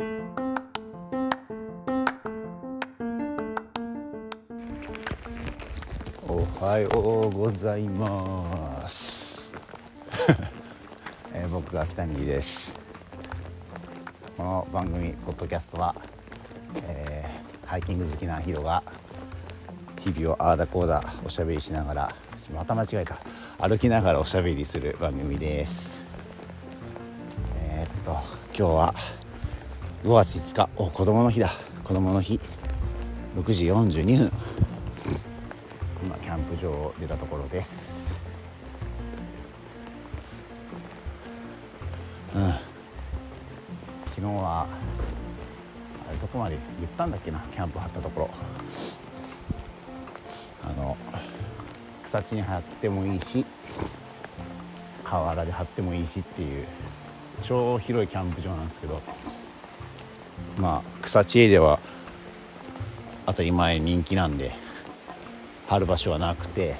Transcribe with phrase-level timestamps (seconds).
[0.00, 0.04] お
[6.60, 9.52] はようございます、
[11.34, 12.76] えー僕が北見です。
[14.36, 15.96] この番組ポッドキャストは、
[16.86, 18.84] えーハイキング好きなヒロが
[19.98, 22.14] 日々をああだこうだおしゃべりしながら
[22.54, 23.18] また間違えた。
[23.58, 26.04] 歩きながらおしゃべりする番組です。
[27.56, 28.12] えーっと
[28.56, 28.94] 今日は
[30.04, 30.70] 5月5日。
[30.76, 31.50] お子供の日だ。
[31.82, 32.38] 子供の日。
[33.36, 34.32] 6時42分。
[36.04, 38.16] 今キャンプ場を出たところです。
[42.32, 42.52] うん。
[42.52, 44.68] 昨日は
[46.08, 47.40] あれどこまで言ったんだっけな。
[47.50, 48.30] キャンプ張ったところ。
[50.62, 50.96] あの
[52.04, 53.44] 草地に張ってもいいし
[55.02, 56.66] 河原で張ってもいいしっていう
[57.42, 59.02] 超広いキャンプ場なんですけど。
[60.58, 61.80] まあ草地エリアは
[63.26, 64.52] 当たり前人気なんで
[65.68, 66.76] 張る場所はなくて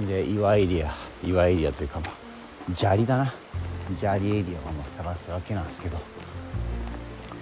[0.00, 2.10] で岩エリア岩エリアというかまあ
[2.74, 3.32] 砂利だな。
[3.98, 5.98] 砂利エリアをま探すわけなんですけど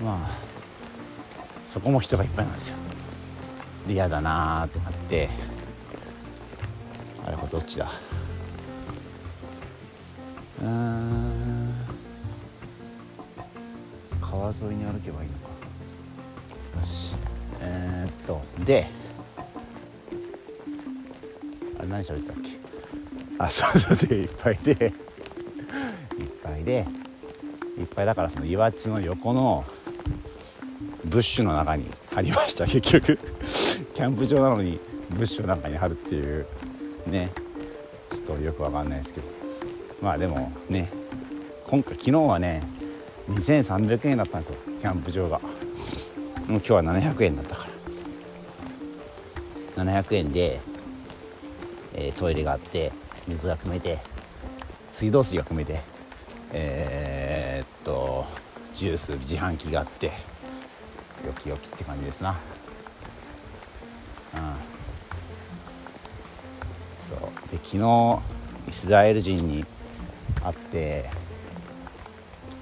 [0.03, 0.31] まあ
[1.67, 2.79] そこも人がいっぱいなんですよ。
[3.87, 5.29] で嫌だなーってなって
[7.27, 7.91] あれこれどっちだ？
[10.63, 11.28] うん。
[14.63, 15.49] 沿いに歩けばいいのか。
[16.81, 17.15] よし。
[17.61, 18.87] えー、っとで
[21.79, 22.51] あれ何喋ってたっけ？
[23.39, 24.71] あそうそうでいっぱいで。
[24.73, 24.91] いっ
[26.43, 26.87] ぱいで。
[27.79, 29.65] いっぱいだからその岩地の横の
[31.05, 32.67] ブッシュの中に貼りました。
[32.67, 33.19] 結局。
[33.95, 36.47] キャンプ場なのにブッシュの中に貼るっていう。
[37.07, 37.31] ね。
[38.11, 39.29] ちょっとよくわかんないですけど。
[40.01, 40.91] まあでもね。
[41.67, 42.63] 今回昨日はね
[43.29, 45.39] 2300円だったんですよキャンプ場が。
[45.39, 45.49] もう
[46.49, 47.69] 今日は700円だったか
[49.77, 49.85] ら。
[49.85, 50.61] 700円で、
[51.95, 52.93] えートイレがあって
[53.27, 53.99] 水が汲めて
[54.91, 55.81] 水道水が汲めて
[56.53, 58.27] えーっと
[58.73, 60.13] ジュース自販機があってよ
[61.43, 62.31] きよきって感じですな。
[64.35, 64.41] うん。
[67.09, 67.19] そう。
[67.51, 68.21] で昨日
[68.69, 69.65] イスラエル人に
[70.43, 71.11] 会って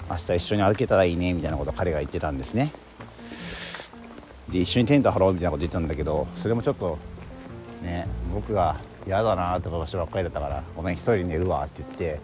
[0.09, 2.73] 明日一緒に歩けたらいいねみたいなことを彼が言ってたんですね
[4.49, 6.99] で一緒にテント張ろうみたいなこと言ってたんだけどそれもちょっと
[7.83, 12.21] ね僕が嫌だなとか場所ばっかりだったから「ごめん一人で寝るわ」って言って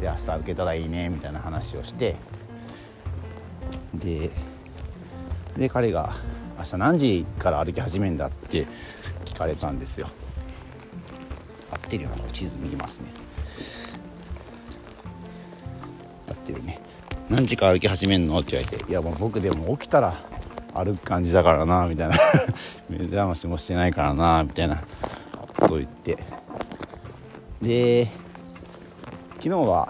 [0.00, 2.16] で明日歩けたらいいねみたいな話をして
[3.94, 4.30] で
[5.56, 6.14] で彼が
[6.58, 8.66] 「明日何時から歩き始めんだ?」って
[9.24, 10.08] 聞かれたんですよ
[11.70, 13.08] 合ってるような地図見ますね
[17.32, 18.38] 何時から歩き始めんの？
[18.40, 20.14] って言われて「いやもう僕でも起きたら
[20.74, 22.16] 歩く感じだからな」みたいな。
[22.90, 24.82] 目覚ましもしてないからなみたいな
[25.58, 26.18] ことを言って。
[27.62, 28.06] で
[29.36, 29.88] 昨日は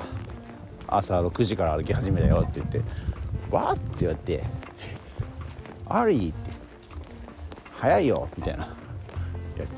[0.87, 2.81] 朝6時から歩き始めたよって言って
[3.51, 4.45] 「わっ!」って言われて
[5.89, 6.51] 「アリー」って
[7.81, 8.65] 「早いよ」みたいな。
[8.65, 8.75] 言わ
[9.59, 9.73] れて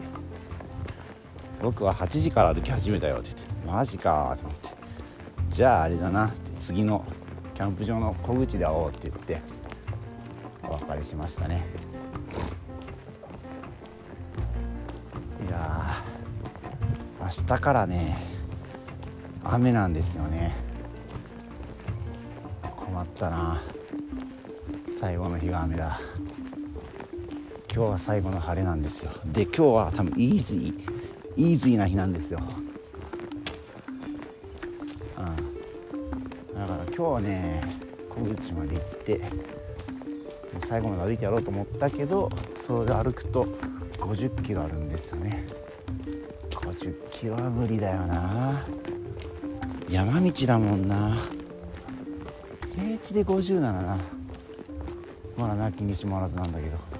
[1.62, 4.68] 「僕は8時から歩き始めたよ」って言って「マジか」と思って
[5.48, 7.04] 「じゃああれだな」って次の
[7.54, 9.40] キャンプ場の小口で会おうって言って
[10.64, 11.64] お別れしましたね。
[15.46, 18.26] いやー明日からね
[19.44, 20.56] 雨なんですよね。
[22.76, 23.62] 困ったな。
[25.00, 26.00] 最後の日が雨だ。
[27.74, 29.12] 今日は最後の晴れなんですよ。
[29.26, 32.40] で今日は多分イージーイージーな日なんですよ。
[36.96, 37.60] 今日はね
[38.08, 39.20] 小口まで行って
[40.60, 43.46] 最後まで歩いてやろうと思ったけどそれで歩くと
[43.98, 45.44] 50キロあるんですよね。
[46.50, 48.64] 50キロは無理だよな。
[49.90, 51.16] 山道だもんな。
[52.76, 53.98] 平地で50ならな。
[55.36, 56.93] まだなきにしもあらずなんだけど。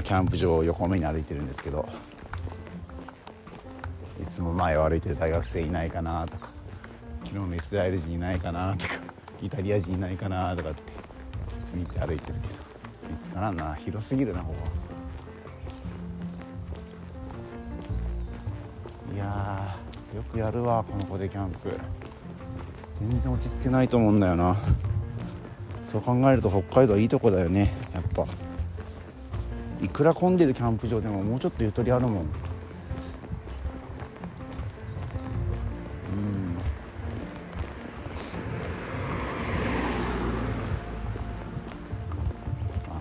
[0.00, 1.86] 今キャンプ場を横目に歩いてるんですけど
[4.20, 6.48] いつも前を歩いてる大学生いないかなとか
[7.24, 8.94] 昨日のイスラエル人いないかなとか
[9.42, 10.82] イタリア人いないかなとかって
[11.74, 12.54] 見て歩いてるけど
[13.10, 13.74] 見つからんな。
[13.74, 14.54] 広すぎるなここ
[19.14, 19.76] いや
[20.14, 21.76] よくやるわこの子でキャンプ。
[22.98, 24.56] 全然落ち着けないと思うんだよな。
[25.86, 28.26] そう考えると北海道いいとこだよねやっぱ。
[29.92, 32.22] くら混んでるキャンプ場でももうちょっとゆとりあるもん。
[32.22, 32.28] うん。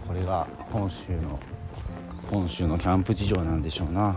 [0.06, 1.40] これが本州の
[2.30, 4.16] 本州のキャンプ事情なんでしょうな。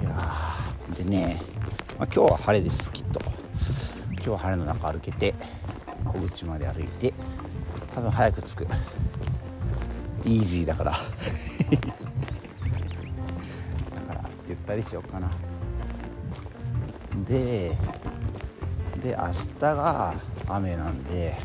[0.00, 0.54] いや
[0.96, 1.40] でね、
[1.98, 3.27] まあ、今日は晴れですきっと。
[4.18, 5.32] 今日は晴れの中歩けて
[6.04, 7.14] 小口まで歩いて
[7.94, 8.66] 多分早く着く。
[10.24, 10.90] イージーだから。
[10.90, 10.98] だ
[14.02, 15.30] からゆったりしようかな。
[17.26, 17.76] で
[19.00, 20.14] で明日が
[20.48, 21.38] 雨なんで、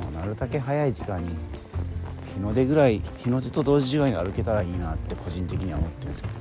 [0.00, 1.30] まあ、なるだけ早い時間に
[2.34, 6.34] 日の出ぐらい日の出と同時ぐらいに歩けたらいいなって個人的には思ってるんですけど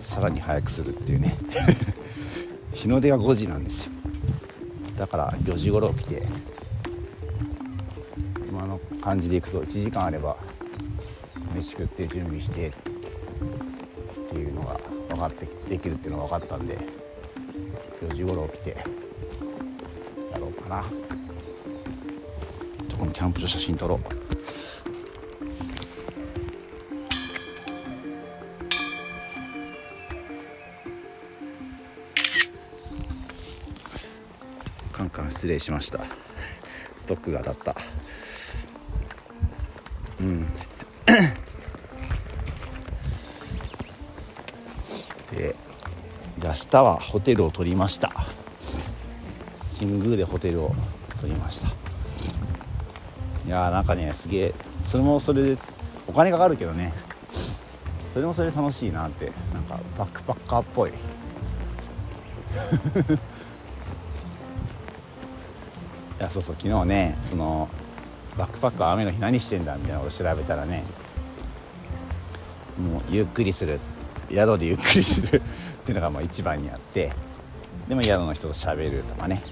[0.00, 1.36] さらに早くするっていうね。
[2.74, 3.91] 日の出が5時なんですよ。
[5.02, 6.22] だから4時頃起きて
[8.48, 10.36] 今の感じでいくと1時間あれば
[11.56, 12.72] 飯食って準備してっ
[14.30, 14.78] ていうのが
[15.08, 16.78] 分かってできるっていうのが分かったんで
[18.00, 18.76] 4時頃起きて
[20.30, 20.84] やろうかな。
[23.02, 23.98] こにキャンプ場写真撮ろう。
[35.42, 35.98] 失礼しました。
[36.96, 37.76] ストックが当たった。
[40.20, 40.46] うん。
[45.32, 45.56] で
[46.40, 48.12] 明日はホテルを取りました。
[49.66, 50.76] 新宮でホテルを
[51.20, 51.66] 取りました。
[53.44, 54.54] いやーなんかねすげえ
[54.84, 55.58] それもそれで
[56.06, 56.92] お金かかるけどね。
[58.14, 60.90] それもそれで楽しいなってなんかバックパッカーっぽい。
[60.90, 60.92] い
[66.22, 67.68] やそうそう昨日ねその
[68.38, 70.84] バックパッカー雨の日何してんだみたいなこと調べたらね
[72.80, 73.78] もうゆっくりする。
[74.30, 75.26] 宿でゆっくりする。
[75.36, 77.12] っていうのがまあ一番にあって
[77.86, 79.42] でも宿の人と喋るとかね。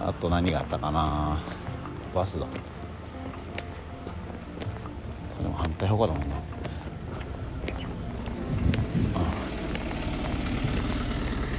[0.00, 1.38] あと何があったかな。
[2.14, 2.46] バスだ。
[5.40, 6.34] でも反対方向だもんな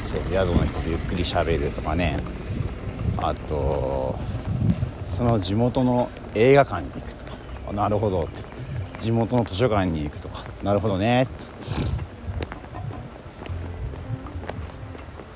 [0.06, 2.18] そう宿の人とゆっくり喋るとかね。
[3.18, 4.16] あと
[5.06, 7.74] その地元の映画館に行くとか。
[7.74, 8.44] なるほどって。
[9.00, 10.46] 地元の図書館に行くとか。
[10.64, 11.32] なるほどねって。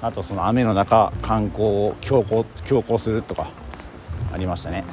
[0.02, 3.48] あとその雨の中観光を強行強行するとか。
[4.32, 4.84] ありましたね。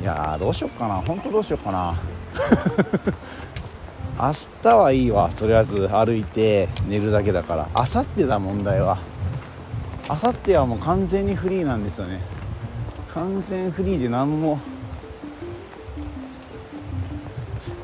[0.00, 0.94] いやどうしよっかな。
[0.96, 1.96] 本当どうしよっかな。
[4.16, 4.32] 明
[4.62, 5.28] 日はいいわ。
[5.36, 7.68] とりあえず歩いて寝るだけだから。
[7.76, 8.98] 明後日だ問題は。
[10.08, 12.22] 明後日はもう完全にフリーなんですよね。
[13.12, 14.58] 完全フリーで何も。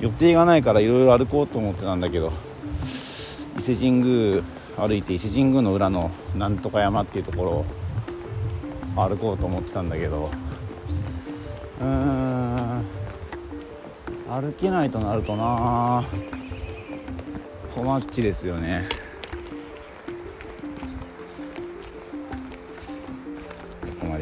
[0.00, 2.32] 予定がないからいろいろ歩こうと思ってたんだけど。
[3.58, 4.42] 伊勢神宮
[4.78, 7.64] 歩いて伊勢神宮の裏のなんとか山っていうところを
[8.96, 10.30] 歩こうと思ってたんだけど。
[11.80, 12.84] うーん。
[14.30, 16.04] 歩けないとなるとな。
[17.74, 19.03] 困っちですよね。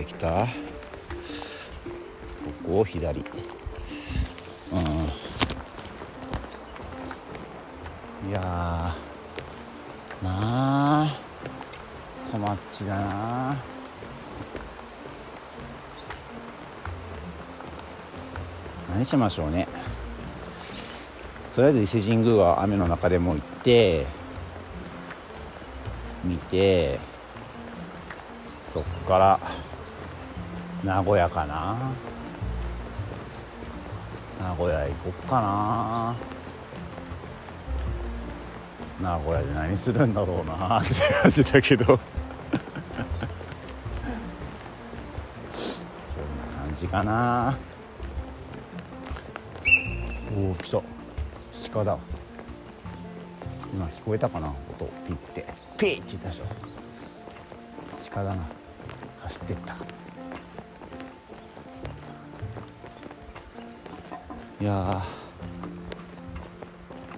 [0.02, 0.46] で来た。
[0.46, 0.48] こ
[2.66, 3.20] こを左。
[3.20, 3.22] う
[4.76, 4.82] ん。
[8.28, 8.94] いやな
[10.22, 11.18] あ
[12.30, 13.56] 困っちだな
[18.94, 19.66] 何しましょうね。
[21.52, 24.06] とりあえず伊勢神宮は雨の中でも行って
[26.24, 26.98] 見て
[28.62, 29.51] そっから
[30.84, 31.76] 名古屋かな。
[34.40, 36.14] 名古屋行こっかな。
[39.00, 40.80] 名古屋で何するんだろうな。
[40.80, 40.90] って
[41.22, 41.84] 感じだけど。
[41.84, 42.00] そんな
[46.66, 47.56] 感じかな。
[50.36, 50.82] おお来た。
[51.72, 51.96] 鹿だ。
[53.72, 54.48] 今聞こえたかな。
[54.48, 55.46] 音ピッて。
[55.78, 56.44] ピーって言ったでしょ。
[58.12, 58.42] 鹿だな。
[59.20, 59.76] 走ってった。
[64.62, 65.02] いや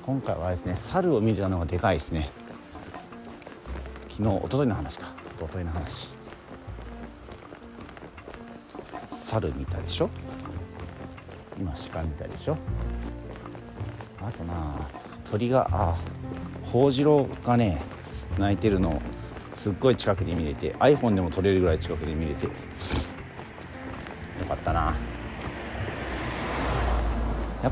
[0.01, 2.31] 今回はですね猿を見るのがでかいですね。
[4.09, 5.13] 昨日一昨日の話か。
[5.37, 6.09] 一昨日の話。
[9.13, 10.09] 猿見たでしょ？
[11.59, 12.57] 今鹿見たでしょ？
[14.23, 14.89] あとな
[15.27, 15.99] 鳥があ
[16.63, 17.83] ホウジロがね
[18.39, 19.03] 鳴いてるの
[19.53, 22.49] すっごい近くで見れて iPhone でも撮れるぐらい近くで見れて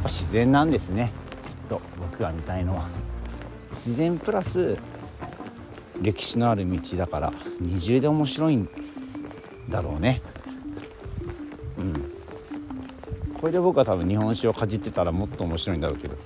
[0.03, 1.13] ぱ自然なんですね。
[1.45, 2.89] きっと僕が見たいのは。
[3.73, 4.77] 自然プラス
[6.01, 8.69] 歴史のある道だから二重で面白いん
[9.69, 10.21] だろうね。
[11.79, 11.93] うん。
[13.41, 16.17] これで僕は多分日本酒をかじってたらもっと面白いんだろうけど。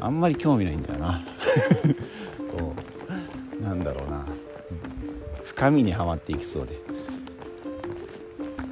[0.00, 1.22] あんまり興味ないんだよな。
[2.56, 2.74] こ
[3.60, 4.24] うなんだろうな。
[5.44, 6.78] 深みにはまっていきそうで。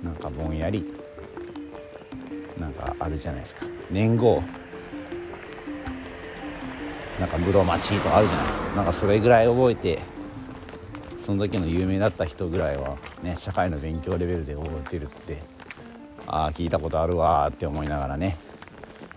[0.02, 0.97] なんかぼんやり。
[2.60, 3.66] なんかあるじゃないですか。
[3.90, 4.42] 年号。
[7.18, 8.76] なんか室町とかあるじゃないですか。
[8.76, 9.98] なんかそれぐらい覚えて
[11.18, 15.42] その時の有名だった人ぐらいはね社会の勉強レベルで覚えてるって
[16.26, 18.38] ああ聞いたことあるわって思いながらね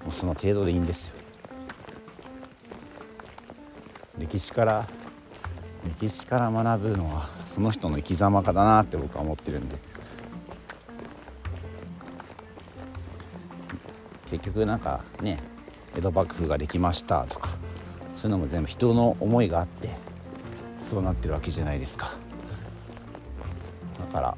[0.04, 1.16] もうその程度でいいんですよ。
[4.18, 4.88] 歴史から
[6.00, 9.91] 歴史から学ぶのはその人の生き様かだなって僕は思ってるんで。
[14.32, 15.38] 結局なんかね
[15.96, 17.50] 江戸幕府ができましたとか
[18.16, 19.90] そういうのも全部人の思いがあって
[20.80, 22.12] そうなってるわけじゃないですか。
[24.00, 24.38] だから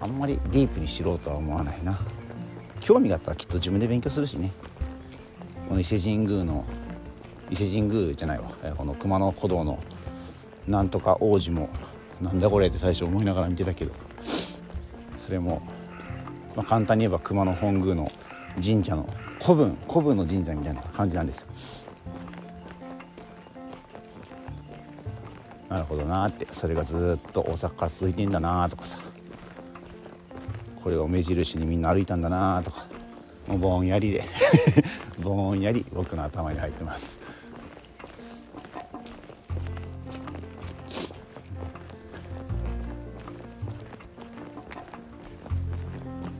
[0.00, 1.98] あんまりディープに知ろうとは思わないな。
[2.80, 4.52] 興味があったらきっと自分で勉強するしね。
[5.68, 6.64] この伊勢神宮の
[7.50, 8.50] 伊勢神宮じゃないわ。
[8.76, 9.78] この熊野古道の
[10.68, 11.68] なんとか王子も
[12.20, 13.92] なんだこれって最初思いながら見てたけど
[15.18, 15.62] それも、
[16.54, 18.10] まあ、簡単に言えば熊野本宮の
[18.62, 19.08] 神社の
[19.40, 21.48] 古文古文の神社みたいな感じなんですよ。
[25.68, 28.98] なるほどなってそれがずっと大阪から続いてんだなとかさ。
[30.82, 32.86] これを目印にみんな歩いたんだなとか。
[33.48, 34.24] もうぼんやりで。
[35.20, 37.18] ぼんやり僕の頭に入ってます。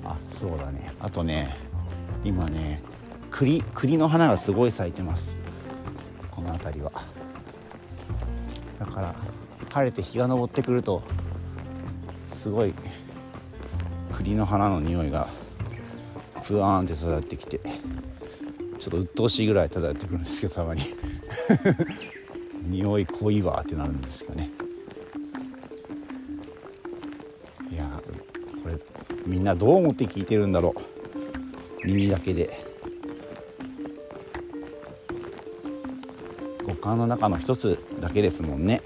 [0.04, 0.92] あそうだね。
[1.00, 1.65] あとね
[2.26, 2.82] 今ね
[3.30, 5.36] 栗栗の花がすごい咲いてます。
[6.32, 6.90] この辺りは。
[8.80, 9.14] だから
[9.70, 11.02] 晴れて日が昇ってくると
[12.32, 12.74] すごい
[14.12, 15.28] 栗の花の匂いが
[16.42, 20.82] ふわーんって漂ってきてちょっと鬱陶しいぐらい漂ってくるんですけどたまに。
[22.66, 24.50] 匂い濃いわってなるんですよね。
[27.70, 28.02] いや
[28.64, 28.76] これ
[29.24, 30.95] みんなどう思って聞いてるんだろう。
[31.86, 32.64] 耳だけで。
[36.64, 38.82] 五感の中の一つだけですもんね。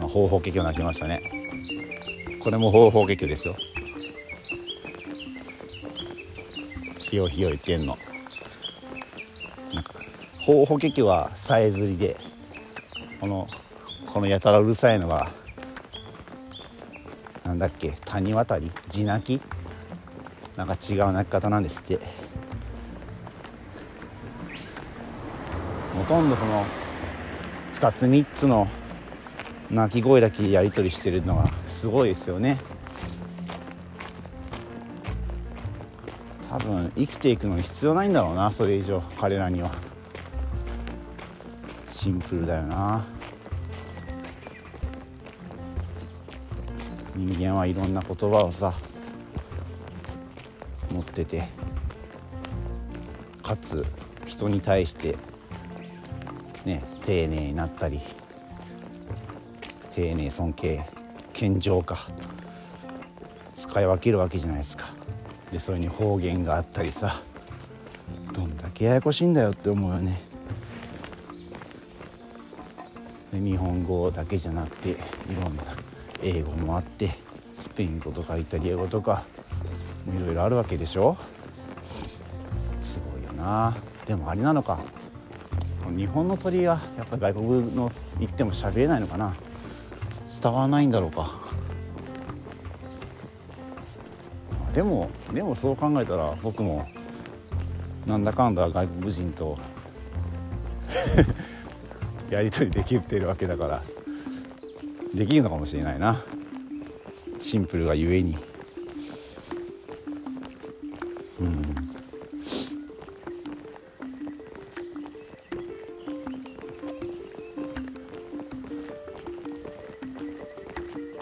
[0.00, 1.22] 方法結局鳴きましたね。
[2.40, 3.54] これも方法結局ですよ。
[6.98, 7.98] ひよひよ言ってんの。
[9.74, 9.92] なんか
[10.40, 12.16] 方法結局はさえずりで
[13.20, 13.46] この
[14.06, 15.30] このやたらうるさいのが
[17.58, 17.94] だっけ？
[18.04, 18.70] 谷渡り？
[18.88, 19.42] 地泣き？
[20.56, 21.98] なんか違う泣き方なんですって。
[25.96, 26.64] ほとんどその
[27.74, 28.68] 2つ3つの
[29.70, 32.58] 鳴き声だけやり取りしてるのがすごいですよね。
[36.48, 39.02] 多分生きていくのに必要ないんだろうなそれ以上。
[39.18, 39.70] 彼らには。
[41.88, 43.04] シンプルだよな。
[47.28, 48.72] 人間はいろんな言葉をさ
[50.90, 51.44] 持ってて
[53.42, 53.84] かつ
[54.26, 55.14] 人に対して
[56.64, 58.00] ね丁寧になったり
[59.90, 60.82] 丁寧尊敬
[61.34, 62.08] 謙譲か
[63.54, 64.86] 使い分けるわけじゃないですか。
[65.52, 67.20] でそれに方言があったりさ
[68.32, 70.22] どんだけややこしいんだよって思うよね。
[73.34, 74.96] で日本語だけじゃなくてい
[75.38, 75.62] ろんな
[76.22, 77.10] 英語もあって
[77.58, 79.24] スペイン語とかイタリア語とか
[80.06, 81.16] いろいろあるわけでしょ？
[82.80, 83.76] すごいよな。
[84.06, 84.80] でもあれなのか。
[85.96, 89.34] 日本の鳥はやっぱ外国の行っても喋れないのかな。
[90.42, 91.38] 伝わらないんだろうか。
[94.74, 96.86] でもでもそう考えたら僕も
[98.06, 99.58] なんだかんだ外国人と
[102.30, 103.82] やり取りできてるわけだから。
[105.14, 106.24] できるのかもしれないな。
[107.40, 108.36] シンプルがゆえに。
[111.40, 111.62] うん。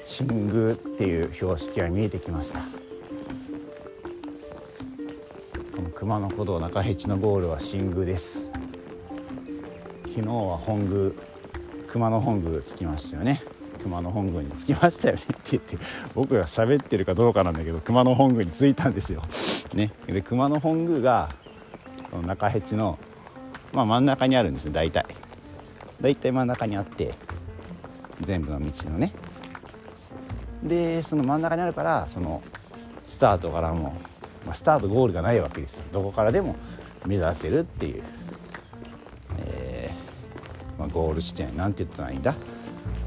[0.05, 2.61] 新宮っていう標識が見えてきました。
[5.75, 8.51] この熊野古道中辺地のゴールは新宮です。
[10.05, 11.13] 昨日は本宮
[11.89, 13.43] 熊野本宮着きましたよね。
[13.87, 15.79] 熊野本宮に着きましたよねって言って
[16.13, 19.23] 僕が喋ってるかどうかなんだけど熊野本宮に着いたんですよ。
[19.75, 21.29] ね、で熊野本宮が
[22.11, 22.99] この中辺の、
[23.73, 25.07] まあ、真ん中にあるんですよ大体。
[26.01, 27.15] 大体真ん中にあって
[28.23, 29.13] 全部の道のね。
[30.65, 32.43] でその真ん中にあるからその
[33.07, 33.95] スタートからも、
[34.45, 35.85] まあ、スタートゴールがないわけですよ。
[35.93, 36.57] どこからでも
[37.07, 38.03] 目指せるっていう、
[39.39, 42.35] えー、まあ、ゴール地点なんて言ったらいいんだ、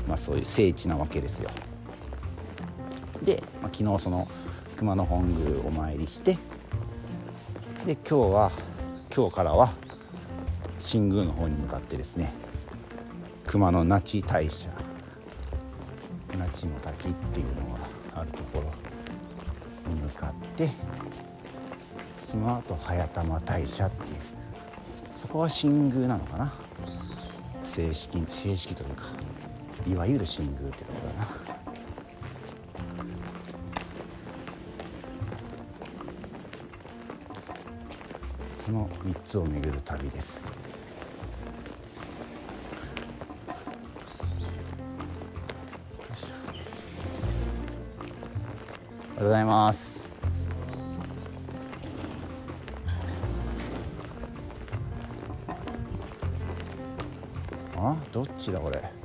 [0.10, 1.52] まあ、そういう聖地なわけですよ。
[3.24, 4.28] で、まあ、昨日その
[4.76, 6.38] 熊野本宮お参りして
[7.86, 8.52] で今日は
[9.16, 9.74] 今日からは
[10.80, 12.34] 新宮の方に向かってですね
[13.46, 14.70] 熊野那智大社
[16.38, 20.72] 那智の滝っていうのがあるところに向かって
[22.26, 24.16] その後早玉大社っていう
[25.12, 26.54] そこは新宮なのかな？
[27.64, 29.19] 正式正式というか。
[29.88, 31.28] いわゆる新宮ってところだな。
[38.66, 40.52] その3つを巡る旅です。
[49.18, 50.00] おはようございます。
[57.76, 57.96] あ？
[58.12, 58.99] どっちだこれ？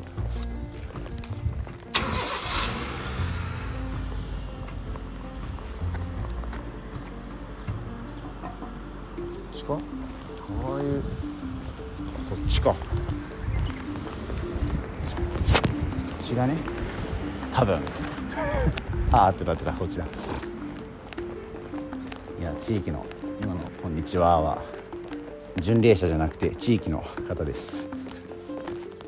[9.64, 9.73] ちか？
[9.73, 9.80] こ
[10.78, 10.99] うい。
[10.99, 11.09] うこ
[12.37, 12.71] っちか。
[12.71, 12.76] こ
[16.23, 16.54] っちだね。
[17.52, 17.78] 多分。
[19.11, 20.04] ああってなってたこっちだ。
[22.38, 23.06] いや地域の
[23.42, 24.59] 今の「こんにちは」は
[25.56, 27.88] 巡礼者じゃなくて地域の方です。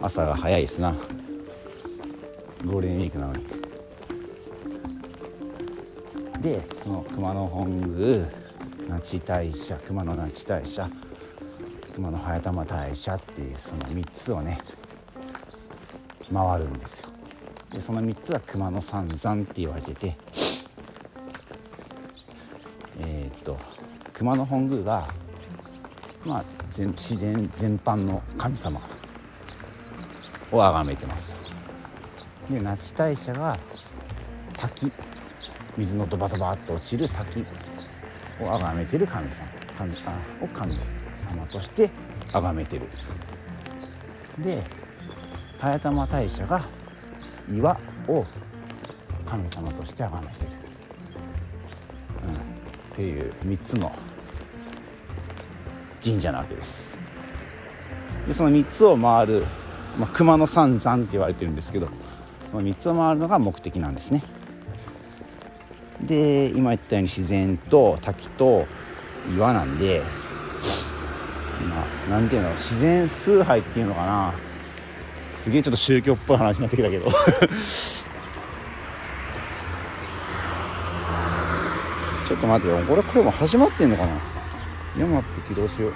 [0.00, 0.94] 朝が早いですな。
[2.64, 3.44] ゴールデンウィークなのに。
[6.40, 8.26] でその熊野本宮
[8.88, 10.88] 那智大社熊野那智大社
[11.94, 14.58] 熊野早玉大社っていうその3つをね
[16.32, 17.08] 回るんですよ。
[17.72, 20.16] でその3つは熊野三山って言われてて
[23.00, 23.58] えー、っと
[24.12, 25.08] 熊野本宮が
[26.24, 28.80] まあ自然全般の神様
[30.52, 32.54] を崇めてますと。
[32.54, 33.58] で那智大社が
[34.52, 34.92] 滝
[35.76, 37.44] 水のドバドバっと落ちる滝。
[38.40, 39.48] を崇めてる神様。
[39.78, 41.90] 神あを神様として
[42.32, 42.86] 崇めてる。
[44.38, 44.62] で
[45.58, 46.64] 早玉大社が
[47.52, 48.24] 岩を
[49.24, 50.50] 神様として崇めてる、
[52.28, 53.92] うん、っていう3つの
[56.02, 56.96] 神社なわけです。
[58.26, 59.44] でその3つを回る、
[59.98, 61.88] まあ、熊野三山って言われてるんですけど
[62.50, 64.22] その3つを回るのが目的なんですね。
[66.06, 68.66] で今言ったように自然と滝と
[69.34, 70.02] 岩なんで
[71.68, 74.34] まあ何ていうの自然崇拝っていうのかな。
[75.32, 77.10] すげえちょっと宗教っぽい話になってきたけど。
[82.26, 84.12] ちょっと待ってよこれこれも始まってんのかな。
[84.98, 85.92] 山って起動しよう。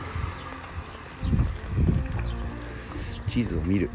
[3.29, 3.91] 地図を見る。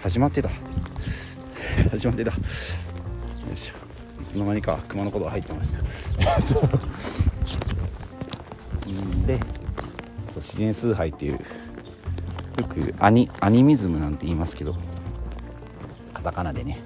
[0.00, 0.48] 始まってた。
[1.92, 2.32] 始まってた。
[4.32, 5.82] つの間にか熊のことが入ってました。
[9.26, 9.38] で
[10.28, 11.38] そう自然崇拝っていうよ
[12.66, 14.74] くアニアニミズムなんて言いますけど
[16.14, 16.80] カタカナでね、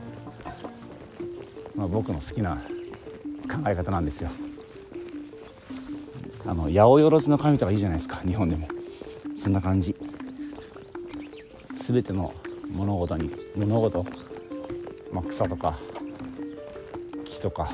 [1.75, 2.57] まあ、僕の好きな
[3.49, 4.31] 考え方なんですよ。
[6.47, 8.69] あの八百万の神とかいいじゃないですか日本でも。
[9.37, 9.95] そんな感じ。
[11.75, 12.33] 全ての
[12.71, 14.05] 物事に物事、
[15.13, 15.79] まあ、草とか
[17.47, 17.71] とか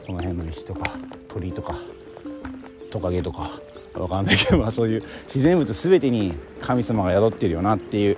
[0.00, 0.92] その辺の石とか
[1.26, 1.74] 鳥とか
[2.92, 3.50] トカゲとか
[3.94, 8.16] わかんないけど、まあ、そういう自然物全てに神様が宿ってるよなっていう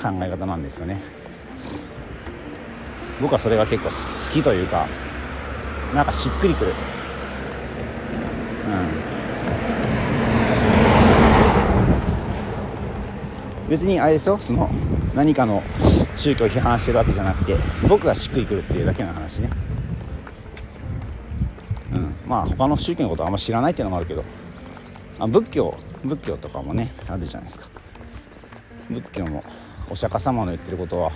[0.00, 1.02] 考え方なんですよね。
[3.20, 3.96] 僕はそれが結構好
[4.32, 4.86] きというか
[5.94, 6.72] なんかしっくりくる。
[8.66, 8.70] う
[13.66, 13.68] ん。
[13.68, 14.70] 別にあれですよその
[15.14, 15.62] 何かの
[16.18, 17.56] 宗教を批判してるわけじゃなくて
[17.88, 19.50] 僕がしっくりくるっていうだけの話ね。
[21.92, 22.14] うん。
[22.26, 24.24] まあ他の宗教のことはあんま知らないっていうのもあるけど
[25.20, 27.68] あ仏教仏教とかもねあるじゃないですか。
[28.90, 29.44] 仏教も
[29.88, 31.12] お釈迦様の言ってることは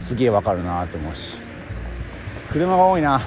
[0.00, 1.36] すげえわかるなって思うし
[2.50, 3.20] 車が多いな。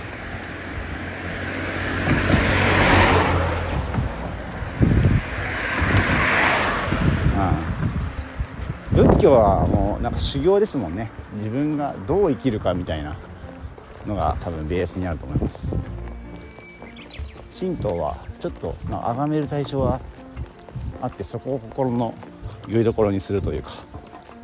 [9.24, 11.10] 教はもうなんか修行ですもんね。
[11.36, 13.18] 自分がどう生きるかみたいな
[14.06, 15.74] のが多分ベースにあると思います。
[17.58, 20.02] 神道はちょっと崇める対象は
[21.02, 22.14] あってそこを心の
[22.68, 23.72] よりどころにするというか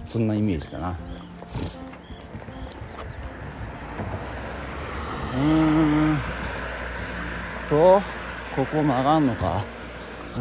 [0.07, 0.97] そんなイメージだな。
[5.35, 6.17] うん
[7.67, 8.01] と
[8.55, 9.61] ここ曲がんのか。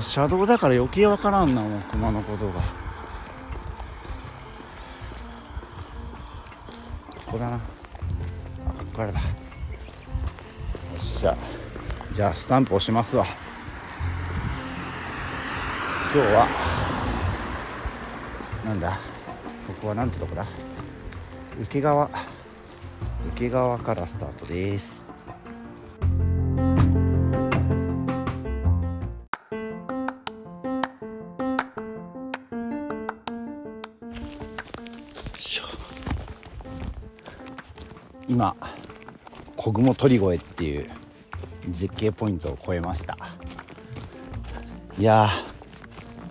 [0.01, 2.88] 車道だから余計わからんなもう熊のことが。
[7.39, 7.57] だな。
[7.57, 9.21] あここからだ。
[9.21, 9.27] よ
[10.97, 11.37] っしゃ。
[12.13, 13.25] じゃあスタンプ押しますわ。
[16.13, 16.49] 今日は
[18.65, 18.93] なんだ？
[19.67, 20.45] ここはなんてとこだ？
[21.63, 22.11] 受川
[23.35, 25.08] 受川からスタートです。
[38.39, 38.55] 今
[39.57, 40.87] 小雲鳥越っていう
[41.71, 43.19] 絶景ポイントを越えました。
[44.97, 45.29] いや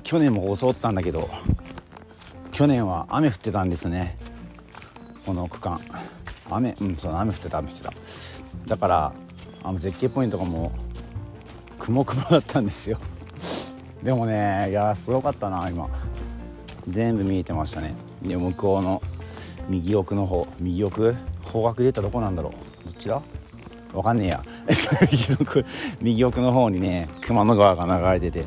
[0.03, 1.29] 去年もここ通ったんだけど
[2.53, 4.17] 去年は雨降ってたんですね。
[5.25, 5.81] この区間。
[6.49, 7.93] 雨うんそう雨降ってた雨降ってた。
[8.67, 9.13] だから
[9.63, 10.71] あの絶景ポイントがも
[11.71, 12.99] う雲雲だったんですよ。
[14.01, 15.89] でもねいやすごかったな今。
[16.87, 17.95] 全部見えてましたね。
[18.21, 19.01] で向こうの
[19.67, 21.13] 右奥の方右奥
[21.47, 22.87] 方角で言ったらどこなんだろう？
[22.87, 23.21] どちら
[23.93, 24.43] わかんねえや。
[25.11, 25.65] 右奥
[26.01, 28.45] 右奥の方にね熊野川が流れてて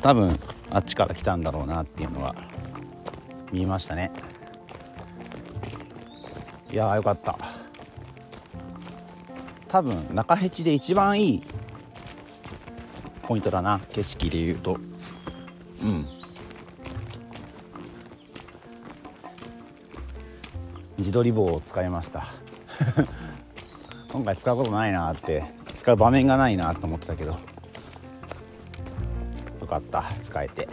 [0.00, 0.38] 多分
[0.70, 2.34] あっちから来たんだろうなっていうのが
[3.52, 4.10] 見えましたね。
[6.70, 7.38] いやーよかった。
[9.68, 11.42] 多分中辺地で一番いい
[13.22, 14.78] ポイントだな景色でいうと。
[15.82, 16.06] うん。
[21.02, 22.22] 自撮り棒を使いました。
[24.12, 25.42] 今回使うことないなって
[25.74, 27.32] 使う場面がないなと思ってたけど。
[29.60, 30.68] よかった使えて。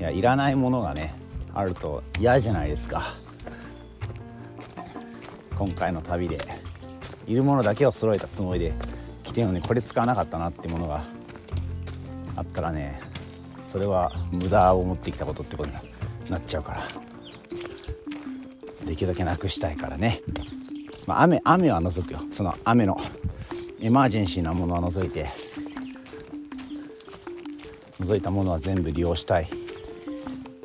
[0.00, 1.14] いやいらないものがね
[1.52, 3.02] あると嫌じゃないですか。
[5.58, 6.38] 今回の旅で
[7.26, 8.72] いるものだけを揃えたつもりで
[9.22, 11.04] 来てるのにこれ使わなかったなってものが
[12.36, 13.00] あったらね
[13.62, 15.74] それは無駄を持ってきたことってことに
[16.30, 17.05] なっちゃうから。
[18.86, 20.22] できるだけなくしたいからね、
[21.06, 22.20] まあ、雨雨は除くよ。
[22.30, 22.96] その雨の
[23.80, 25.28] エマージェンシーなものは除いて。
[28.00, 29.48] 除いたものは全部利用したい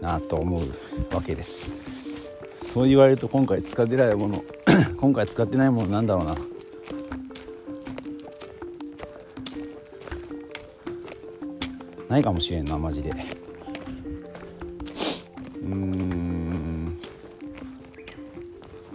[0.01, 1.71] なと思うわけです。
[2.61, 4.43] そう言われると今回使ってないもの
[4.99, 6.35] 今回使ってないものなんだろうな。
[12.09, 13.40] ないかもしれんなマジで。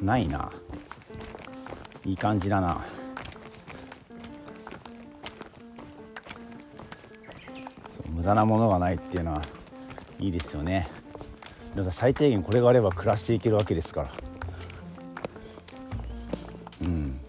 [0.06, 0.52] ないな。
[2.04, 2.80] いい感じだな。
[8.10, 9.42] 無駄なものがないっていうのは
[10.20, 10.88] いいですよね。
[11.74, 14.10] だから最低限これがあれば暮らしていけるわけですから。
[16.82, 17.20] うん。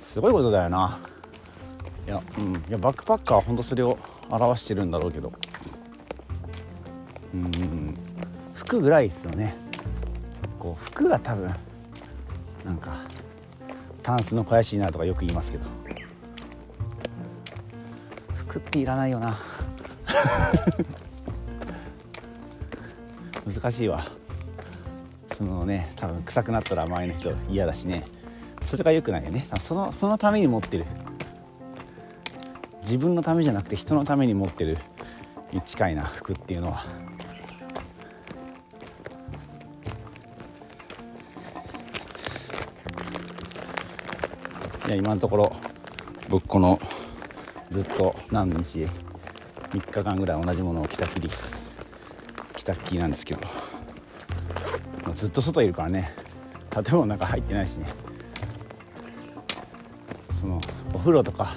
[0.00, 0.98] すごいことだよな。
[2.06, 3.98] いや,、うん、いやバックパッカーは本当それを
[4.30, 5.30] 表してるんだろうけど。
[7.34, 7.98] うん。
[8.54, 9.63] 服ぐらいですよね。
[10.64, 11.54] こう服が多分
[12.64, 13.04] なんか
[14.02, 15.66] タンスの肥やしになるとかよく言いますけど。
[18.34, 19.36] 服っていらないよな。
[23.46, 24.00] 難しいわ。
[25.36, 28.06] そのね多分臭くなったら周りの人嫌だしね。
[28.62, 29.46] それが良くないよね。
[29.60, 30.86] そのそのために持ってる。
[32.80, 34.78] 自分のためじゃなくて人のために持ってる
[35.52, 37.03] に近いな服っていうのは。
[44.96, 45.56] 今のところ。
[46.28, 46.80] 僕この
[47.68, 48.86] ずっと何日
[49.70, 51.28] 3日間ぐらい同じものを着たきり
[52.56, 53.40] 着たきりなんですけど。
[55.14, 56.12] ずっと外いるからね。
[56.70, 57.86] 建物の中入ってないしね。
[60.32, 60.60] その
[60.92, 61.52] お風呂とか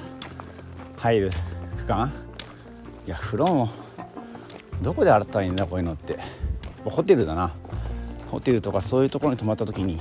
[0.97, 1.32] 入る
[1.78, 2.12] 区間？
[3.06, 3.69] いや風呂も
[4.82, 6.19] どこで洗ったらいいんだこういうのって。
[6.86, 7.52] ホテルだな。
[8.30, 10.00] ホテルとかそういうところに泊まった時に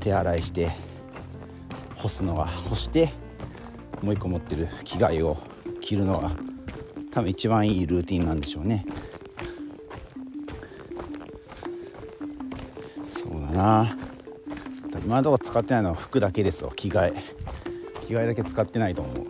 [0.00, 0.70] 手洗いして
[2.00, 3.10] 干すのが干して
[4.00, 5.36] もう一個持ってる着替えを
[5.82, 6.30] 着るのが
[7.10, 8.86] 多分一番いいルーティンなんでしょうね。
[13.10, 13.96] そうだな。
[15.04, 16.72] 今のところ使ってないのは服だけですよ。
[16.74, 17.22] 着替え。
[18.06, 19.26] 着替えだけ使ってないと思う。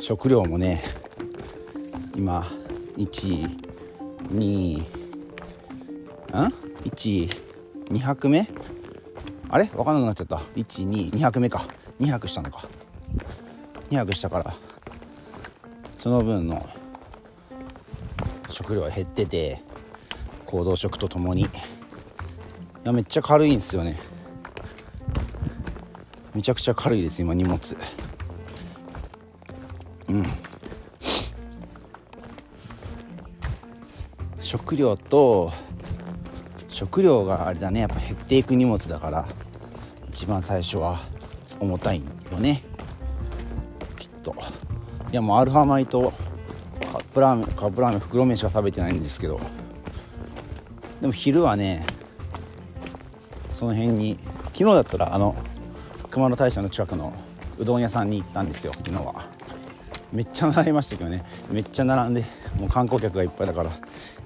[0.00, 0.82] 食料もね
[2.14, 2.46] 今
[2.96, 4.84] 12ん
[6.84, 8.48] 12泊目
[9.48, 9.66] あれ？
[9.66, 10.36] 分かんなくなっちゃった。
[10.56, 11.66] 122泊目か。
[12.00, 12.66] 2泊したのか。
[13.90, 14.54] 2泊したから
[15.98, 16.68] その分の
[18.48, 19.62] 食料が減ってて
[20.46, 21.42] 行動食とともに。
[21.42, 21.46] い
[22.84, 23.98] やめっちゃ軽いんですよね。
[26.34, 27.76] めちゃくちゃ軽いです今荷物。
[30.08, 30.24] うん。
[34.74, 35.52] 食料と
[36.68, 37.80] 食料があれだね。
[37.80, 39.24] やっぱ減っていく荷物だから
[40.08, 40.98] 一番最初は
[41.60, 42.64] 重たいよね。
[43.96, 44.34] きっと。
[45.12, 46.12] いやもうアルファ米と
[46.80, 49.38] カップラーメンカップラーメン袋麺しか食べてないんですけど
[51.00, 51.86] でも昼はね
[53.52, 55.36] その辺に昨日だったらあの
[56.10, 57.12] 熊野大社の近くの
[57.58, 59.22] うどん屋さんに行ったんですよ昨日は。
[60.12, 61.24] めっちゃ並びましたけどね。
[61.50, 62.24] めっちゃ並んで
[62.58, 63.70] もう観光客がいっぱいだから。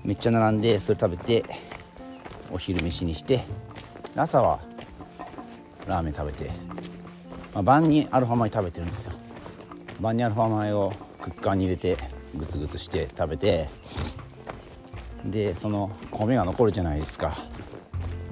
[0.09, 1.44] めっちゃ並んでそれ食べて
[2.51, 3.44] お昼飯にして
[4.16, 4.59] 朝は
[5.87, 6.51] ラーメン食べて、
[7.53, 9.12] まあ、晩にアルファ米食べてるんですよ。
[10.01, 11.99] 晩にアルファ米をクッカーに入れて
[12.35, 13.68] グツグツして食べて
[15.27, 17.35] でその米が残るじゃないですか。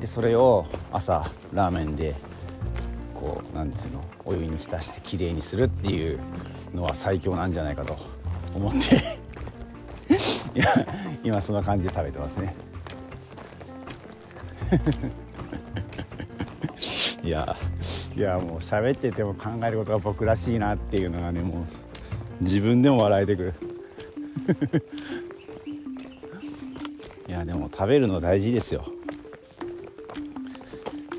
[0.01, 2.15] でそれを朝ラーメンで
[3.12, 6.19] こうなんですのお湯に浸してきれいにするっていう
[6.75, 7.99] のは最強なんじゃないかと
[8.55, 9.27] 思って。
[10.59, 10.87] い や
[11.27, 12.55] 今そんな感じで食べてますね。
[17.25, 17.57] いや
[18.17, 21.67] いやもう喋ってても考えることが僕らしいなっていうのがねも
[22.41, 23.55] う自分でも笑えてくる。
[27.29, 28.85] いやでも食べるの大事ですよ。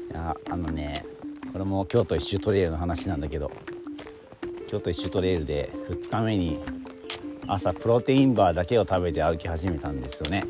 [0.09, 1.05] いやあのね
[1.51, 3.51] これも京都一周トレイルの話なんだけど
[4.69, 6.61] 京都一周トレイルで2日目に
[7.47, 10.43] 朝プロテインバーだけを食べて歩き始めたんですよね。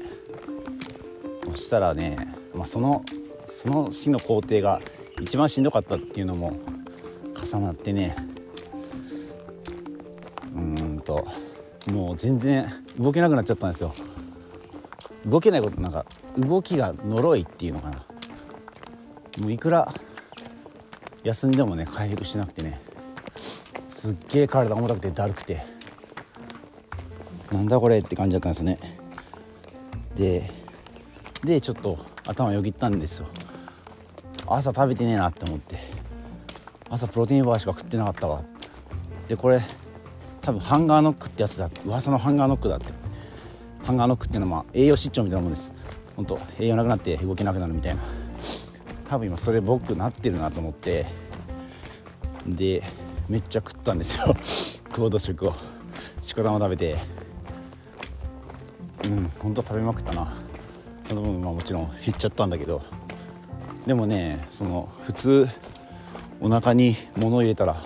[1.45, 2.17] そしたらね、
[2.53, 3.03] まあ、その
[3.47, 4.81] その日の工程が
[5.21, 6.59] 一番しんどかったっていうのも
[7.35, 8.15] 重なってね
[10.53, 11.27] うんと
[11.91, 12.67] もう全然
[12.99, 13.93] 動けなくなっちゃったんですよ。
[15.25, 16.05] 動けないことなんか
[16.37, 18.05] 動きが呪いっていうのかな。
[19.39, 19.93] もういくら
[21.23, 22.79] 休んでもね回復しなくてね
[23.89, 25.76] すっげえ体重たくてだるくて。
[27.51, 28.77] なんだこれって感じだったんですね。
[30.15, 30.51] で
[31.43, 33.27] でちょっと頭よぎったんですよ。
[34.47, 35.77] 朝食べてねえなって思って。
[36.89, 38.43] 朝プロテインバーしか食ってなかったわ。
[39.27, 39.61] でこれ
[40.41, 41.69] 多分ハンガーノックってやつだ。
[41.85, 42.93] 噂のハンガーノックだって。
[43.83, 45.71] ハンガーノックっていうのは栄養失調みたいなもんです。
[46.15, 48.01] 本当栄養なくなって動けなくなるみたいな。
[49.07, 51.05] 多分今それ僕なってるなと思って。
[52.45, 52.83] で
[53.29, 54.35] めっちゃ食ったんですよ。
[54.95, 55.53] 行動食を。
[56.21, 56.97] しこ玉食べて。
[59.07, 60.33] うん本当食べまくったな。
[61.03, 62.81] その分まあもちろん減っちゃったんだけど。
[63.85, 65.47] でもねその普通
[66.41, 67.77] お腹に物を入れたら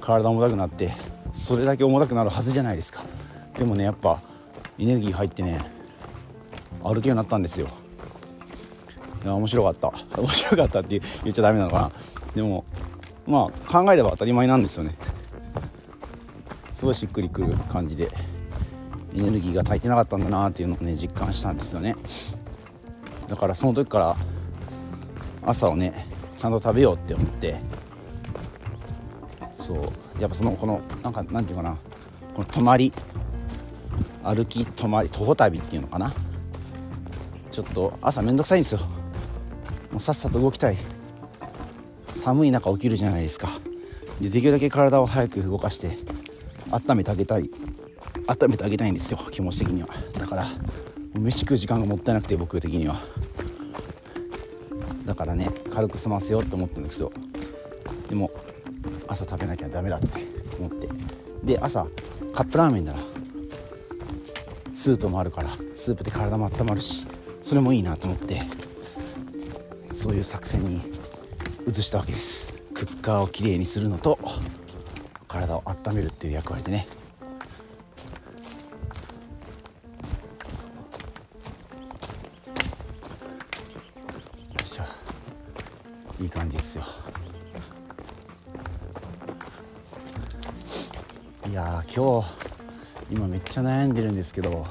[0.00, 0.92] 体重たくなって
[1.32, 3.02] それだけ重たくなるはずじゃないですか。
[3.58, 4.22] でもねやっぱ
[4.78, 5.60] エネルギー入ってね
[6.82, 7.66] 歩けるようになったんですよ。
[9.24, 9.92] いや面白かった。
[10.18, 11.92] 面白かったって言っちゃダメなのかな。
[12.34, 12.64] でも
[13.26, 14.96] まあ考えれば当たり前なんですよね。
[16.72, 18.08] すごいしっくりくる感じで。
[19.14, 21.96] エネルギーが足りてなかったんだなっていうのをね実感したんですよね。
[23.28, 24.16] だからその時から
[25.44, 26.06] 朝をね
[26.38, 27.56] ちゃんと食べようって思って
[29.54, 31.76] そうやっぱそのこのなんかなんていうかな
[32.34, 32.92] この泊まり
[34.22, 36.12] 歩き泊まり徒歩旅っていうのかな。
[37.50, 38.80] ちょっと朝めんどくさいんですよ。
[39.90, 40.76] もうさっさと動きたい。
[42.06, 43.48] 寒い中起きるじゃないですか。
[44.20, 45.98] でできるだけ体を早く動かして
[46.70, 47.50] 温めてあげたい。
[48.30, 49.88] 温めてあげたいんですよ気持ち的には。
[50.16, 50.46] だから
[51.14, 53.00] 飯食う時間がもったいなくて僕的には。
[55.04, 57.10] だからね軽く済ませようと思ったんですよ。
[58.08, 58.30] でも
[59.08, 60.06] 朝食べなきゃダメだって
[60.60, 60.88] 思って。
[61.42, 61.88] で朝
[62.32, 62.92] カップラーメンな。
[62.92, 63.00] ら
[64.72, 67.06] スープもあるからスープで体も温まるし
[67.42, 68.42] それもいいなと思って
[69.92, 70.80] そういう作戦に
[71.68, 72.52] 移したわけです。
[72.74, 74.18] クッカーをきれいにするのと
[75.26, 76.86] 体を温めるっていう役割でね。
[93.50, 94.64] ちゃ悩んでるんですけど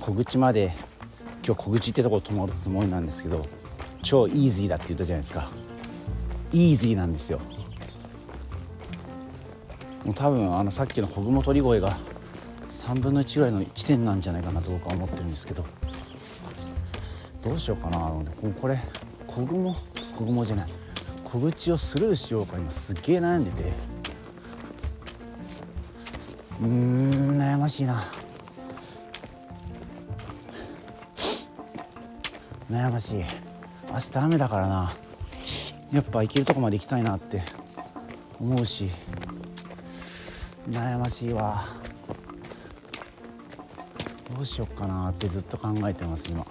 [0.00, 0.72] 小口まで
[1.44, 3.44] 今日小口ってとこ泊まるつもりなんですけど
[4.04, 5.50] 超イージーだって言ったじゃないですか。
[6.52, 7.40] イージーなんですよ。
[10.04, 11.98] もう多分あのさっきの小雲鳥越が
[12.68, 15.64] 3分の1ぐらいの地点なんじゃないかなと僕は思ってるんですけど
[17.42, 17.98] どうしようかな。
[17.98, 18.24] あの
[18.60, 18.78] これ
[19.26, 19.74] 小雲
[20.16, 20.70] 小雲じゃない。
[21.24, 23.95] 小口をスルーしようか今すっげえ悩んでて。
[26.60, 28.04] うーん悩ましいな。
[32.70, 33.24] 悩ましい。
[33.92, 34.92] 明日雨だからな。
[35.92, 37.42] やっぱ行けるとこまで行きたいなって
[38.40, 38.90] 思うし。
[40.68, 41.64] 悩ましいわ。
[44.34, 46.44] どうしよっかなってずっと考えてます今。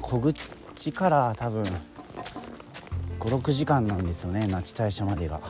[0.00, 1.64] 小口から多分
[3.20, 5.40] 56時間なんですよね那智大社までが。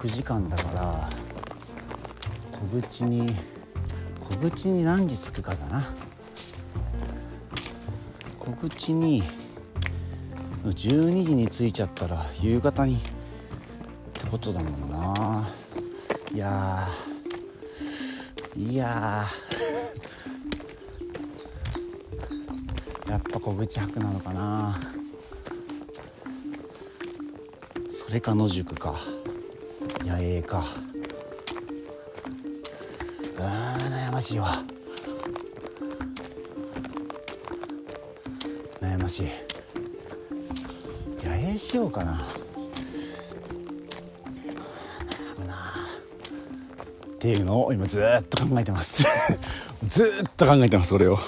[0.00, 1.10] 56時間だから
[2.52, 3.26] 小口に
[4.18, 5.84] 小口に何時着くかだな。
[8.38, 9.22] 小口に
[10.64, 12.98] 12時に着いちゃったら夕方にっ
[14.14, 15.48] てことだもんな。
[16.32, 16.88] いや
[18.56, 19.26] いや
[23.06, 24.80] やっぱ小口泊なのかな。
[27.90, 28.98] それか野宿か。
[30.04, 30.64] 野営か。
[33.38, 34.62] あ悩ましいわ。
[38.80, 39.28] 悩ましい。
[41.26, 42.26] 野営しようかな。
[45.10, 45.74] 悩むな
[47.06, 49.04] っていうのを今ずっと考えてます。
[49.88, 51.18] ずっと考えてますそれを。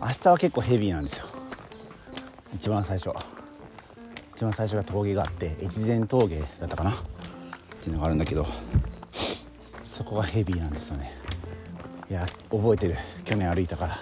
[0.00, 1.26] 明日は結構ヘビーなんですよ。
[2.54, 3.10] 一番最初。
[4.42, 6.90] 一番最初が峠があって越前峠だったかな？
[6.90, 6.94] っ
[7.80, 8.44] ていうのがあるんだけど
[9.84, 11.12] そこがヘビーなんですよね。
[12.10, 12.96] いや覚えてる。
[13.24, 13.96] 去年歩いたから。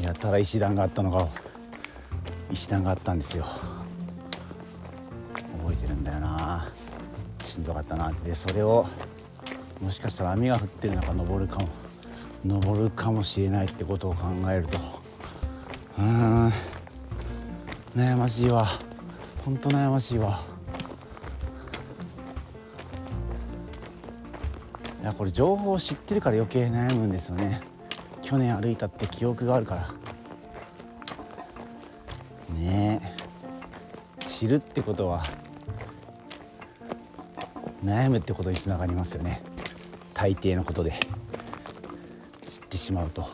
[0.00, 1.28] やたら石段があったのが
[2.52, 3.44] 石段があったんですよ。
[5.58, 6.68] 覚えてるんだよな。
[7.44, 8.86] しんどかったなでそれを
[9.80, 11.68] もしかしたら雨が降ってる中登るかも。
[12.44, 14.78] 登るかもしれないってことを考えると
[15.98, 16.52] うーん
[17.96, 18.68] 悩ましいわ。
[19.46, 20.40] 本当悩ましいわ。
[25.00, 27.60] いやこれ情報を知ってるから余計悩むんですよね。
[28.22, 29.94] 去年歩いたって記憶があるから。
[32.58, 33.00] ね
[34.20, 34.24] え。
[34.24, 35.22] 知るってことは
[37.84, 39.42] 悩むってことにつながりますよね。
[40.12, 40.92] 大抵のことで。
[42.48, 43.28] 知ってしまうと。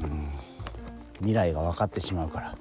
[0.00, 0.28] うん。
[1.18, 2.54] 未来が分かってしまうから。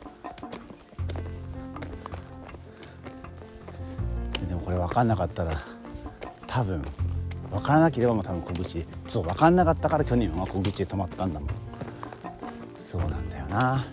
[4.93, 5.51] 分かんなかったら
[6.45, 6.79] 多分
[7.49, 11.49] 分からなければもう多分小口そう分かんなかったから去年は小口で止まったんだもん。
[12.77, 13.83] そうなんだよな。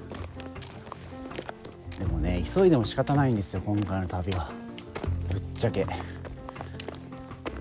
[1.98, 4.50] でもね急いでも仕方ないんですよ今回の旅は。
[5.30, 5.86] ぶっちゃけ。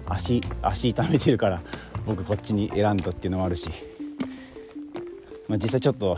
[0.06, 1.62] 足足痛めてるから
[2.06, 3.70] 僕こっちに選んだっていうのもあるし、
[5.48, 6.18] まあ、実際ちょっと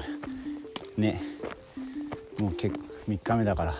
[0.97, 1.21] ね
[2.39, 3.73] もう結構3日目だから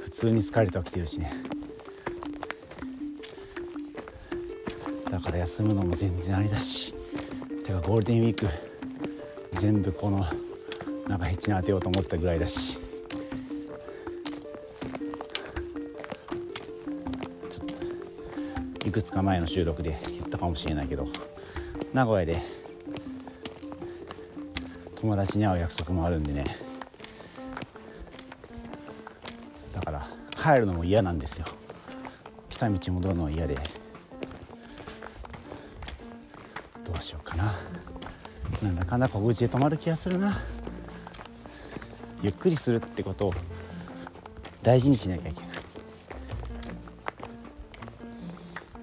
[0.00, 1.45] 普通に疲れてはきてるしね。
[5.16, 6.92] だから休むのも全然ありだし
[7.64, 8.46] てかゴールデンウィーク
[9.54, 10.26] 全部この
[11.08, 12.76] なんかヘッチに当てようと思ったぐらいだし。
[17.48, 17.66] ちょっ
[18.78, 21.08] といくつか前の収録で言ったかもしれないけど
[21.94, 22.38] 名古屋で
[24.96, 26.44] 友達に会う約束もあるんでね。
[29.72, 31.46] だから帰るのも嫌なんですよ。
[32.50, 33.56] 来た道戻るのは嫌で。
[37.36, 37.54] な。
[38.62, 40.40] なんだかんだ小口で止まる気がするな。
[42.22, 43.34] ゆっくりするってことを
[44.62, 45.50] 大事にしなきゃいけない。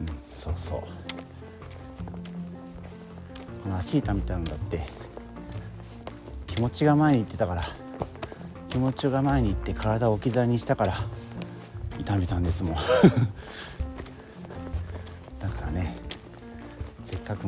[0.02, 0.82] うんそうそう。
[3.64, 4.82] この足痛みたいのだって
[6.48, 7.64] 気持ちが前に行ってたから
[8.70, 10.94] 気持ちが前に行って体を置き去りにしたから
[11.98, 12.76] 痛めたんですもん。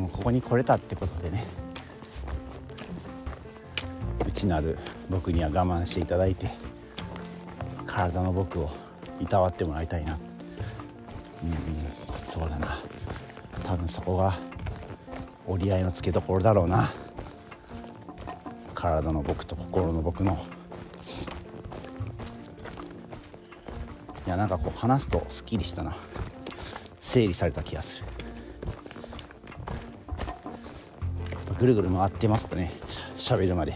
[0.00, 1.44] もここに来れたってことでね。
[4.26, 4.78] 内なる
[5.08, 6.50] 僕には我慢していただいて
[7.86, 8.70] 体の僕を
[9.20, 10.18] いたわってもらいたいな。
[11.42, 11.56] うん、うん、
[12.26, 12.78] そうだな。
[13.64, 14.34] 多分そこが
[15.46, 16.90] 折り合いのつけどころだろうな。
[18.74, 20.38] 体の僕と心の僕の。
[24.26, 25.96] いやなんかこう話すとすっきりしたな。
[27.00, 28.06] 整理された気がする。
[31.58, 32.72] ぐるぐる回ってますとね。
[33.16, 33.72] しゃべるまで。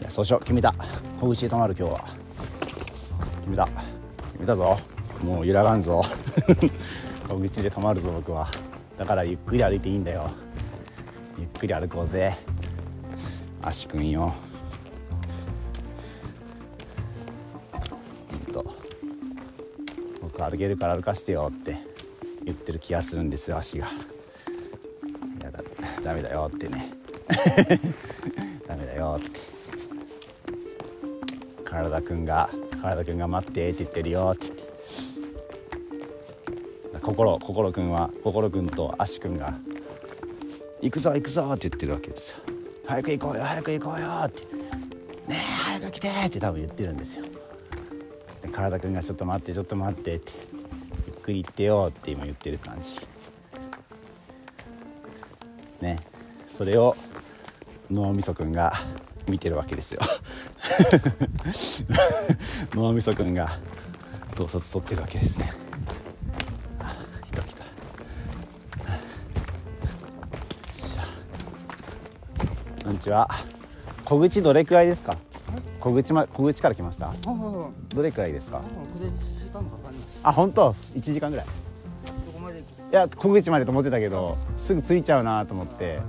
[0.00, 0.40] いやそうしよう。
[0.40, 0.74] 決めた
[1.20, 2.04] 小口で泊まる今日は。
[3.40, 3.76] 決めた決
[4.40, 4.76] めたぞ。
[5.24, 6.04] もう揺らがんぞ。
[7.28, 8.46] 小口で泊まるぞ僕は。
[8.96, 10.30] だからゆっくり歩いていいんだよ。
[11.38, 12.36] ゆっくり歩こうぜ。
[13.64, 14.34] 足くんよ
[17.72, 18.74] ほんと
[20.20, 21.76] 僕歩けるから歩かしてよって
[22.44, 23.88] 言ってる気がするんですよ足が。
[26.02, 26.90] ダメだよってね。
[28.66, 29.40] ダメだよって。
[31.64, 32.50] 体くんが
[32.82, 34.48] 体くんが待ってって言ってるよって。
[34.48, 34.62] って
[37.00, 39.54] 心心くんは心くんと足くんが
[40.80, 42.38] 行くぞ行くぞって言ってるわけですよ。
[42.86, 44.42] 早く行こうよ早く行こうよって。
[44.42, 44.48] ね
[45.30, 47.24] え早く来てって多分言ってるんですよ。
[48.42, 50.32] で体くんがちょっと待ってちょっと待ってって
[51.06, 53.11] ゆっくり行ってよって今言ってる感じ。
[56.56, 56.96] それを
[57.90, 58.72] 脳みそくんが
[59.28, 60.00] 見てるわけですよ。
[62.74, 63.58] 脳みそくんが
[64.34, 65.52] 統率取ってるわけですね。
[72.84, 73.28] こんにちは。
[74.04, 75.16] 小口どれくらいですか？
[75.80, 77.12] 小口ま小口から来ました？
[77.94, 78.60] どれくらいですか？
[80.24, 80.74] あ本当？
[80.94, 81.46] 一時間ぐらい。
[81.46, 86.00] いや小口までと思ってたけどすぐ着いちゃうなと思って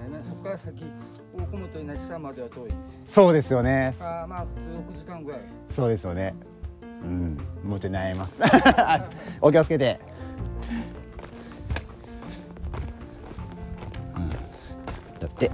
[0.64, 0.86] 先
[1.36, 2.70] 大小本稲地さんまでは遠い
[3.05, 3.93] そうですよね。
[3.99, 5.41] あまあ普通6時間ぐらい。
[5.70, 6.34] そうですよね。
[6.82, 7.38] うん。
[7.66, 8.34] もうちょい悩みます。
[9.41, 9.99] お気をつけて。
[14.16, 14.30] うん。
[14.30, 15.51] だって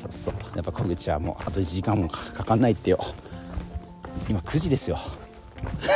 [0.00, 0.34] そうそう。
[0.56, 2.98] やっぱ小口はもうあと1時間もかかかんないってよ。
[4.30, 4.98] 今9時ですよ。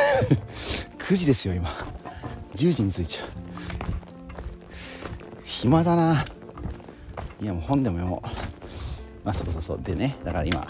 [0.99, 1.71] 9時ですよ今。
[2.55, 3.29] 10時に着いちゃう。
[5.43, 6.23] 暇だな
[7.45, 8.29] いやもう本でも読もう。
[9.23, 9.81] まあそうそうそう。
[9.83, 10.67] でねだから今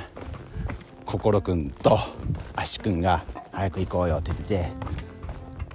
[1.07, 2.01] 心くんと
[2.57, 3.23] 足くんが
[3.53, 4.73] 早く行こうよって言って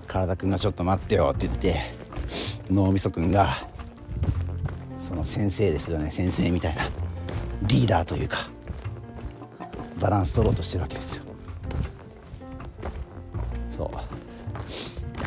[0.07, 1.79] 体くんがちょっと待ってよって言って
[2.69, 3.55] 脳みそくんが
[4.99, 6.83] その先生ですよね先生みたいな
[7.61, 8.49] リーダーというか
[10.01, 11.23] バランス取ろうとしてるわけですよ。
[13.69, 13.89] そう。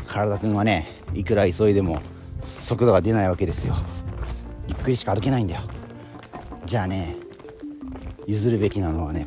[0.04, 1.98] 体くんはねいくら急いでも
[2.42, 3.74] 速度が出ないわけですよ。
[4.68, 5.62] ゆっくりしか歩けないんだよ。
[6.64, 7.16] じゃあね
[8.26, 9.26] 譲るべきなのはね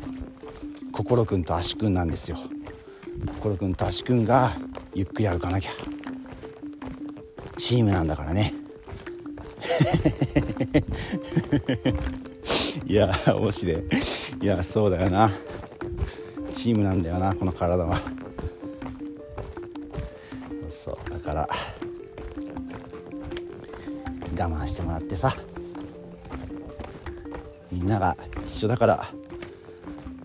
[0.92, 2.38] 心くんと足くんなんですよ。
[3.34, 4.52] 心くんと足くんが
[4.94, 5.70] ゆっくり歩かなきゃ。
[7.56, 8.54] チームなんだからね。
[12.86, 13.84] いや面白い。
[14.42, 15.30] いやそうだよな。
[16.52, 17.98] チームなんだよなこの体は。
[24.76, 25.34] してもらってさ。
[27.72, 28.14] みんなが
[28.44, 29.06] 一緒だから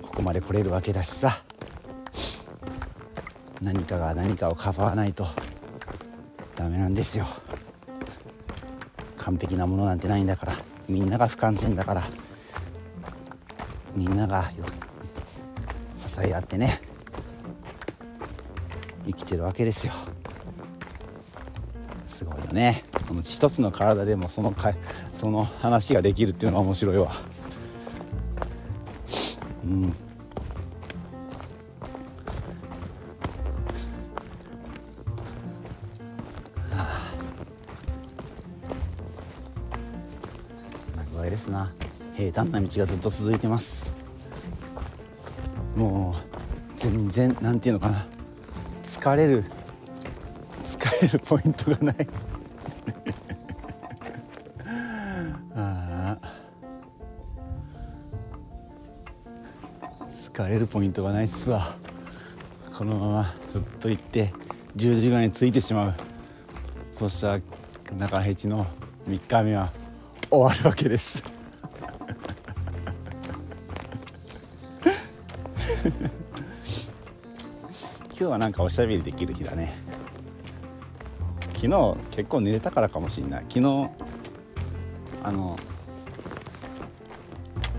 [0.01, 1.41] ここまで来れるわけだしさ。
[3.61, 5.25] 何かが何かをかばわないと
[6.55, 7.27] ダメなんですよ。
[9.17, 10.53] 完璧なものなんてないんだから
[10.89, 12.03] みんなが不完全だから
[13.95, 14.51] みんなが
[15.95, 16.81] 支え合ってね
[19.05, 19.93] 生きてるわけですよ。
[22.51, 22.83] よね。
[23.07, 24.73] その一つの体でもそのか
[25.13, 27.11] その話ができるっていうのは面白いわ。
[29.65, 29.93] うん。
[41.13, 41.71] 具合ですな。
[42.13, 43.93] 平坦な道がずっと続いてます。
[45.75, 46.21] もう
[46.77, 48.05] 全然なんていうのかな。
[48.83, 49.45] 疲れる
[50.63, 52.07] 疲れるポイントがない。
[60.41, 61.75] 疲れるポイントがないっすわ。
[62.75, 64.33] このままずっと行って
[64.75, 65.93] 10時ぐらいに着いてしまう。
[66.95, 67.41] そしたら
[67.95, 68.65] 中ヘチの
[69.07, 69.71] 3日目は
[70.31, 71.23] 終わるわけです。
[78.09, 79.75] 今日はなんかおしゃべりできる日だね。
[81.53, 83.45] 昨日結構寝れたからかもしれない。
[83.47, 83.89] 昨日
[85.23, 85.55] あの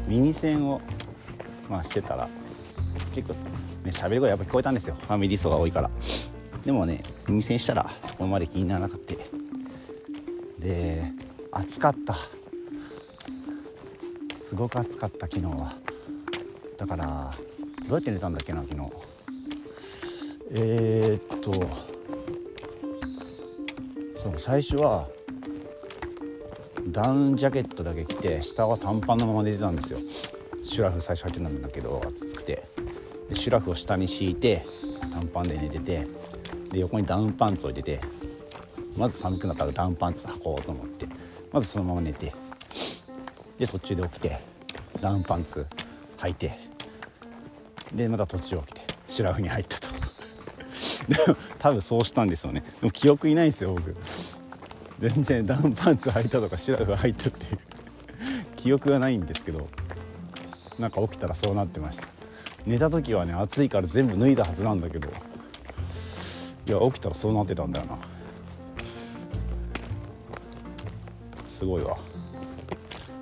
[0.06, 0.80] 耳栓を、
[1.68, 2.28] まあ、してたら
[3.12, 3.40] 結構ね
[3.86, 4.96] 喋り声やっぱ聞こえたんですよ。
[5.00, 5.90] ファミリー層が多いから。
[6.64, 9.18] でもね耳栓したらそこまで気にならなくて
[10.58, 11.12] で
[11.50, 12.16] 暑かった。
[14.44, 15.74] すごく暑かった昨日は。
[16.76, 17.30] だから
[17.88, 18.80] どうやって寝たんだっけな昨日。
[20.54, 21.52] えー、っと
[24.22, 25.08] そう最初は
[26.88, 29.98] ダウンジャケットだけ着て下は短パンのまま寝てたんですよ。
[30.62, 32.61] シュラフ最初入ってたんだけど暑くて。
[33.33, 34.66] でシュラフを下に敷いて
[35.11, 36.07] 短パンで寝てて
[36.70, 38.07] で横にダウンパンツを置いてて
[38.95, 41.07] まず寒くなったらダウンパンツ履こうと思って
[41.51, 42.35] まずそのまま寝て
[43.57, 44.39] で途中で起きて
[45.01, 45.66] ダウンパンツ
[46.18, 46.59] 履いて
[47.95, 49.89] でまた途中起きてシュラフに入ったと。
[51.09, 52.62] でも多分そうしたんですよね。
[52.80, 53.95] でも記憶いないんですよ僕。
[54.99, 57.59] 全然ダウンパンツ履いたとかシュラフ履いたっていう。
[58.57, 59.66] 記憶がないんですけど
[60.78, 62.11] なんか起きたらそうなってました。
[62.66, 65.10] 寝た時はね暑いから全部脱いだはずなんだけど。
[66.64, 67.98] いや起きたらそうなってたんだよな。
[71.48, 71.96] すごいわ。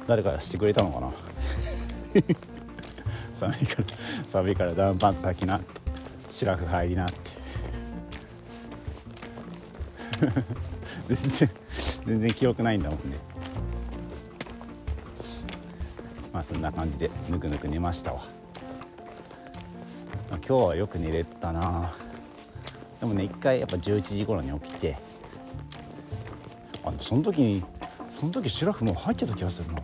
[0.07, 1.11] 誰かしてくれたのかな。
[3.35, 3.85] 寒いから
[4.29, 5.61] 寒いからダウンパンツ履きな。
[6.29, 7.07] シラフ入りな。
[7.07, 7.31] っ て
[11.09, 11.51] 全然
[12.07, 13.17] 全然記憶ないんだもんね。
[16.33, 18.23] まあそんな感じでぬくぬく寝ましたわ、
[20.51, 21.93] 今日はよく寝れたな。
[22.99, 24.97] でもね一回やっぱ11時頃に起きて
[26.85, 27.63] あその時に
[28.11, 29.81] その時シュラフも入ってた気がするな。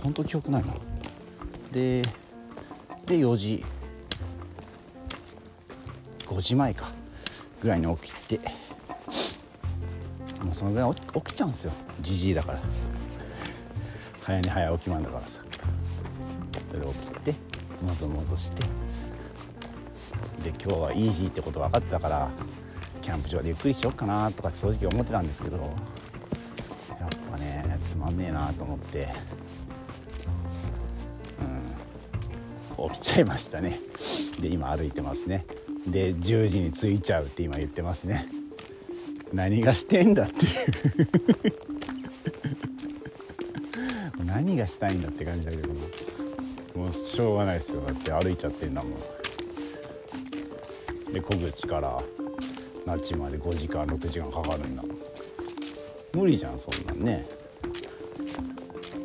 [0.00, 0.74] 本当記憶ないな。
[1.72, 2.02] で
[3.04, 3.64] で4時
[6.28, 6.92] 5時前か
[7.60, 8.38] ぐらいに起きて
[10.40, 11.72] もうそのぐらい起き起きちゃうんですよ。
[12.00, 12.60] じじいだから。
[14.22, 15.40] 早寝早起きマンだからさ。
[16.70, 17.34] それで起きて
[17.82, 18.87] もぞもぞして。
[20.42, 22.30] で今日はイージーってこと分かってたから
[23.02, 25.68] キャンプ場でゆっくりしようかなとか正直思ってたんですけどやっ
[27.30, 29.08] ぱねつまんねえなと思って
[32.78, 33.80] うん起きちゃいましたね。
[34.40, 35.44] で今歩いてますね。
[35.86, 38.28] で10時に着いちゃうって今言ってますね。
[39.32, 40.52] 何がしてんだっていう。
[44.24, 47.82] 何がしたいんだって感じだけどもうしょうがないですよ。
[47.82, 49.17] だって歩いちゃってんだもん。
[51.12, 52.02] で小口から
[52.86, 54.82] 那智まで5時間6時間かかるんだ。
[56.14, 57.26] 無理じゃんそんなんね。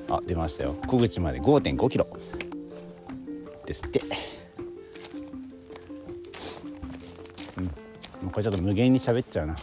[0.10, 0.76] あ出ましたよ。
[0.88, 2.08] 小口まで5 5キロ。
[3.66, 4.02] ですって。
[7.58, 8.30] うん。
[8.30, 9.56] これちょっと無限に喋っちゃうな。
[9.56, 9.60] ち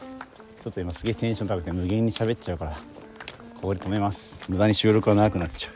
[0.66, 2.72] ょっと今すげえテンション高くて無限に喋っちゃうから
[3.55, 4.38] ここで止めます。
[4.49, 5.74] 無駄に収録が長くなっちゃう。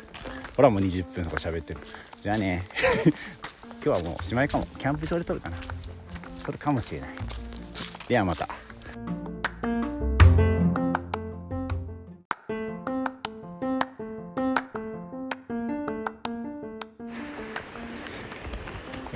[0.57, 1.81] ほらもう20分とか喋ってる。
[2.21, 2.65] じゃあね。
[3.85, 4.67] 今日はもうおしまいかも。
[4.79, 5.57] キャンプ場で撮るかな。
[6.45, 7.11] 撮るかもしれない。
[8.07, 8.49] ではまた。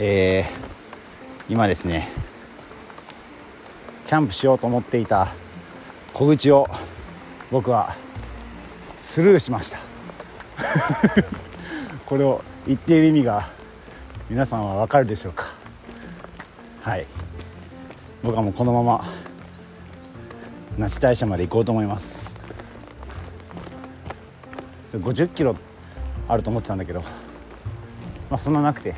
[0.01, 2.09] えー、今ですね
[4.07, 5.35] キャンプしようと思っていた
[6.15, 6.69] 小口を
[7.51, 7.97] 僕は
[8.97, 9.79] スルーしました。
[12.07, 13.49] これを言っている意味が
[14.31, 15.47] 皆さんはわかるでしょうか。
[16.81, 17.07] はい。
[18.23, 19.05] 僕はもうこのまま
[20.77, 22.37] 那智大社まで行こうと思います。
[24.93, 25.57] 50キロ
[26.29, 27.09] あると思ってたんだけどま
[28.33, 28.95] あそんななくて。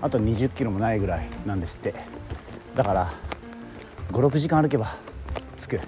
[0.00, 1.94] あと20キロもないぐらいなんですって。
[2.74, 3.12] だから
[4.10, 4.96] 56時間歩けば
[5.60, 5.80] 着く。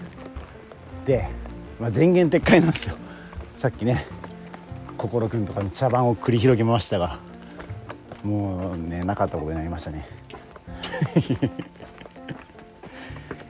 [1.04, 1.28] で、
[1.80, 2.96] まあ、前言撤回なんですよ。
[3.56, 4.06] さっきね
[4.96, 7.18] 心くんとかに茶番を繰り広げましたが
[8.22, 10.06] もうねなかったことになりましたね。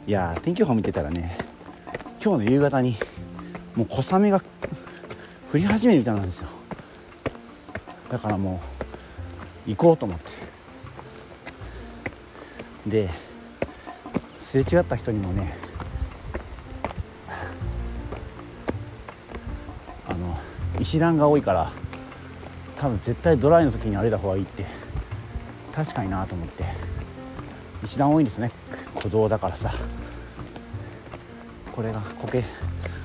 [0.06, 1.38] いや天気予報見てたらね
[2.22, 2.96] 今日の夕方に
[3.74, 4.40] もう小雨が
[5.52, 6.48] 降り始めるみたいなんですよ。
[8.10, 8.60] だからも
[9.66, 10.30] う行こうと思って。
[12.86, 13.08] で
[14.38, 15.54] すれ違った人にもね
[20.06, 20.36] あの
[20.78, 21.72] 石段が多いから
[22.76, 24.66] 多分絶対ドライの時に歩いた方がいいって
[25.72, 26.83] 確かになと思って。
[27.84, 28.50] 石段多いんですね。
[28.94, 29.70] 歩道だからさ。
[31.72, 32.44] これが苔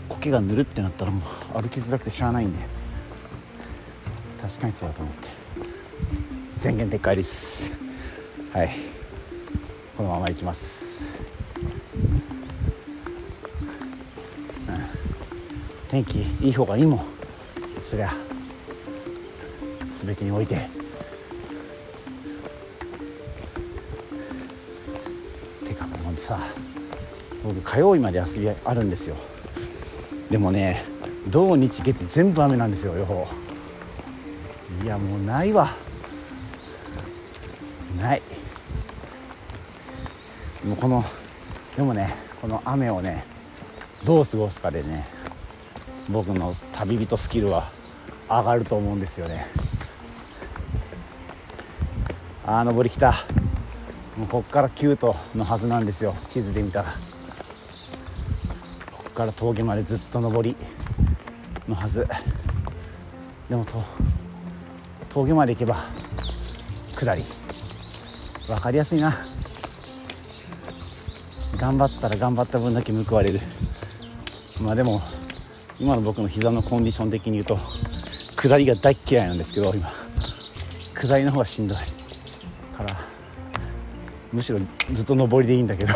[0.10, 1.22] 苔がぬるってなったらも
[1.56, 2.60] う歩きづらくてしゃあないんで。
[4.42, 5.28] 確かにそうだと思って。
[6.60, 7.72] 全言撤回です。
[8.54, 8.70] はい。
[9.98, 11.14] このまま行きます、
[14.66, 14.80] うん、
[15.90, 17.06] 天気いい方がいいもん。
[17.84, 18.14] そりゃ。
[20.06, 20.79] 全てにおいて。
[27.60, 29.16] 僕火曜日まで休みあるんですよ。
[30.32, 30.86] でもね
[31.28, 33.28] 土日月全部雨なんですよ予報。
[34.84, 35.70] いやもうないわ。
[38.00, 38.22] ない。
[40.64, 41.04] もうこの
[41.76, 43.26] でもねこの雨をね
[44.06, 45.06] どう過ごすかでね
[46.08, 47.70] 僕の旅人スキルは
[48.30, 49.48] 上がると思うんですよね。
[52.46, 53.26] ああ登りきた。
[54.18, 56.14] もうこっからキュートのはずなんですよ。
[56.30, 57.09] 地図で見たら。
[59.20, 60.56] から峠までずっと登り
[61.68, 62.08] のはず。
[63.50, 63.84] でもと
[65.10, 65.76] 峠まで行けば
[66.96, 67.24] 下り。
[68.48, 69.14] 分かりやすいな。
[71.58, 73.42] 頑張ったら頑張った分だけ報われる。
[74.62, 75.02] まあでも
[75.80, 77.58] 今の僕の膝のコンディション的に言うと
[78.38, 79.92] 下りが大嫌いなんですけど今。
[80.96, 81.78] 下りの方がしんどい。
[82.78, 82.96] から
[84.32, 84.60] むしろ
[84.94, 85.94] ずっと上りでいいんだけど。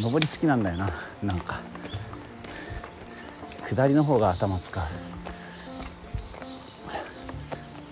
[0.00, 0.90] 上り好きなんだよな
[1.22, 1.60] なんか。
[3.68, 4.84] 下りの方が頭使う。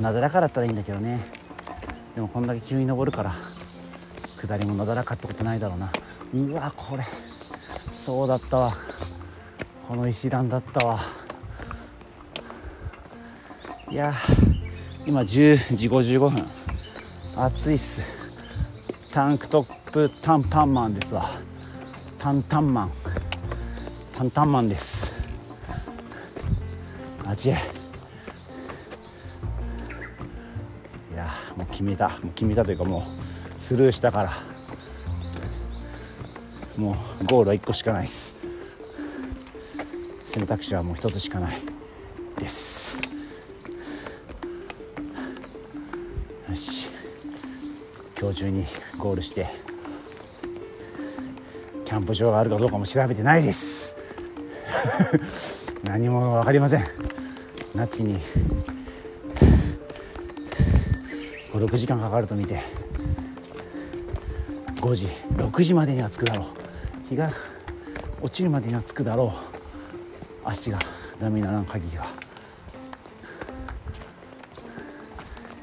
[0.03, 1.21] なだらかだったらいいんだけどね。
[2.15, 3.35] でもこんだけ急に登るから
[4.41, 5.91] 下りもなだらかってことないだろうな。
[6.33, 7.05] うわこれ。
[7.93, 8.73] そうだったわ。
[9.89, 11.01] この石段だったわ。
[13.91, 14.13] いや
[15.07, 16.49] 今10時55分。
[17.35, 18.01] 暑いっす。
[19.11, 21.29] タンクトップタンパンマンですわ。
[22.19, 22.91] タンタンマン。
[24.13, 25.13] タンタンマンです。
[27.25, 27.59] あちいや
[31.57, 32.09] もう決めた。
[32.09, 33.07] もう決めたというかも
[33.59, 34.33] うスルーしたから。
[36.77, 38.35] もうゴールは1個しかないです。
[40.27, 41.61] 選択肢はもう1つしかない
[42.39, 42.99] です。
[46.49, 46.91] よし。
[48.19, 48.65] 今日中に
[48.99, 49.76] ゴールして。
[51.87, 53.95] キャンプ場があるかどうかも調べてないです。
[55.87, 56.85] 何も分かりません。
[57.77, 58.21] 那智に。
[61.53, 62.61] 56時間かかると見て。
[64.81, 65.07] 5時
[65.37, 66.47] 6時までには着くだろう。
[67.09, 67.31] 日が
[68.21, 69.33] 落ちるまでには着くだろ
[70.45, 70.49] う。
[70.49, 70.79] 足が
[71.21, 72.07] ダメにならん限りは。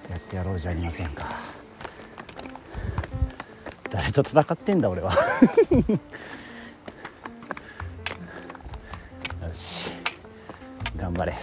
[0.10, 1.43] やってやろうじゃありませんか。
[4.22, 5.12] と戦ってんだ俺は。
[9.42, 9.90] よし。
[10.96, 11.34] 頑張れ。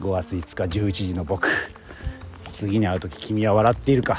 [0.00, 1.48] 5月5日11時の僕。
[2.48, 4.18] 次に会う時君は笑っているか。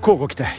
[0.00, 0.50] 乞うご期待。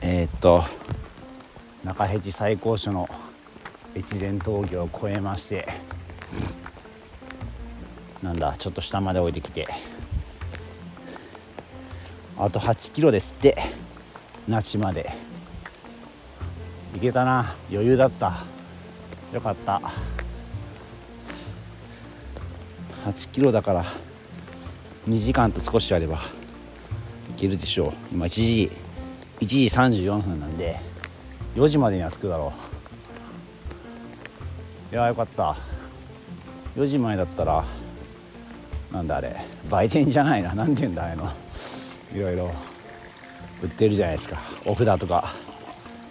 [0.00, 0.81] えー、っと
[1.84, 3.08] 中辺路最高所の
[3.96, 5.68] 越前峠を越えまして
[8.22, 9.66] なんだちょっと下まで降りてきて
[12.38, 13.56] あと8キロですって
[14.48, 15.12] 那智まで。
[16.94, 18.44] 行けたな余裕だった。
[19.32, 19.80] よかった。
[23.06, 23.84] 8キロだから
[25.08, 26.22] 2時間と少しあれば行
[27.36, 27.92] けるでしょう。
[28.12, 28.72] 今1時
[29.40, 30.91] 1時34分なんで。
[31.54, 32.52] 4時までには着くだろ
[34.90, 34.94] う。
[34.94, 35.56] いやよかった。
[36.76, 37.64] 4時前だったら
[38.90, 39.36] なんだあれ
[39.68, 40.54] 売店じゃないな。
[40.54, 41.30] 何て言うんだあれの。
[42.14, 42.50] いろいろ
[43.62, 44.40] 売ってるじゃないですか。
[44.64, 45.32] お札とか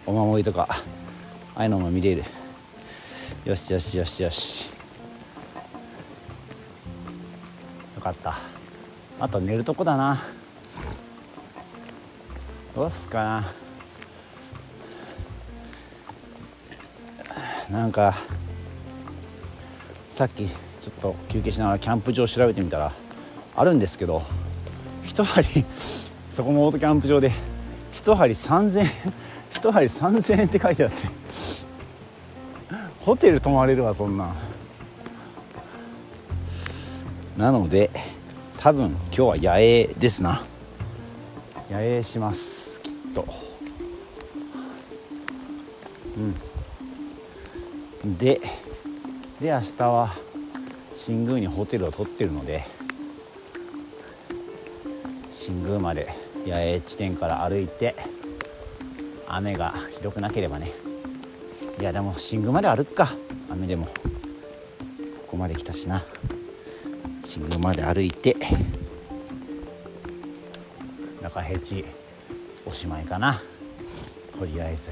[0.05, 0.67] お守りとか
[1.55, 2.23] ああいうのも見れる。
[3.45, 4.69] よしよしよしよし。
[7.95, 8.37] よかった。
[9.19, 10.23] あと寝るとこだな。
[12.75, 13.53] どうすかな。
[17.71, 18.17] なんか
[20.13, 20.53] さっきちょ
[20.89, 22.91] っと休憩しながらキャンプ場調べてみたら
[23.55, 24.23] あるんですけど
[25.05, 25.47] 一針
[26.35, 27.31] そこもオートキャンプ場で
[27.93, 28.91] 一針3000円
[29.53, 31.07] 一針3000円って書いてあって
[33.05, 34.35] ホテル泊まれるわそんな
[37.37, 37.89] なので
[38.59, 40.43] 多分今日は野営ですな。
[41.71, 43.25] 野営しますきっと。
[46.15, 46.50] うん。
[48.03, 48.41] で
[49.39, 50.15] で明日は
[50.93, 52.63] 新宮にホテルを取ってるので
[55.29, 56.13] 新宮まで
[56.45, 57.95] 野営地点から歩いて
[59.27, 60.71] 雨がひどくなければね。
[61.79, 63.13] いやでも新宮まで歩くか。
[63.49, 63.85] 雨でも。
[63.85, 63.91] こ
[65.31, 66.03] こまで来たしな。
[67.23, 68.35] 新宮まで歩いて
[71.21, 71.85] 中平地
[72.65, 73.41] おしまいかな。
[74.37, 74.91] とりあえず。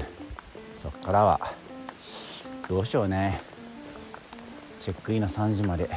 [0.78, 1.69] そっからは。
[2.70, 3.40] どうしようね。
[4.78, 5.90] チェックインの3時まで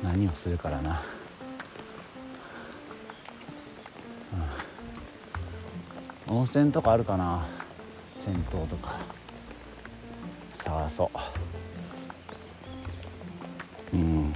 [0.00, 1.02] 何をするからな、
[6.28, 7.44] うん、温泉とかあるかな。
[8.14, 8.94] 銭湯とか。
[10.52, 11.10] 探そ
[13.92, 14.32] ううん。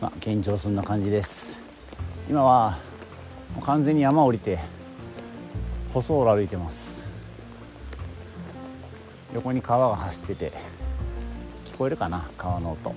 [0.00, 1.58] まあ現状そんな感じです。
[2.28, 2.78] 今は
[3.56, 4.60] もう完全に山降りて
[5.92, 6.89] 舗装路歩いてます。
[9.34, 10.52] 横に川が走ってて
[11.72, 12.28] 聞こえるかな？
[12.36, 12.94] 川の音。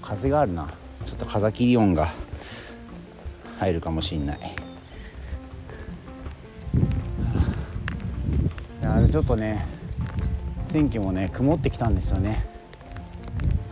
[0.00, 0.68] 風があるな。
[1.06, 2.12] ちょっと風切り音が
[3.58, 4.38] 入るかもしんない。
[9.10, 9.66] ちょっとね
[10.72, 12.46] 天気もね曇ってきたんですよね。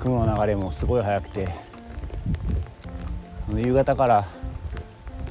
[0.01, 1.45] 雲の流れもすごい速くて。
[3.53, 4.29] 夕方から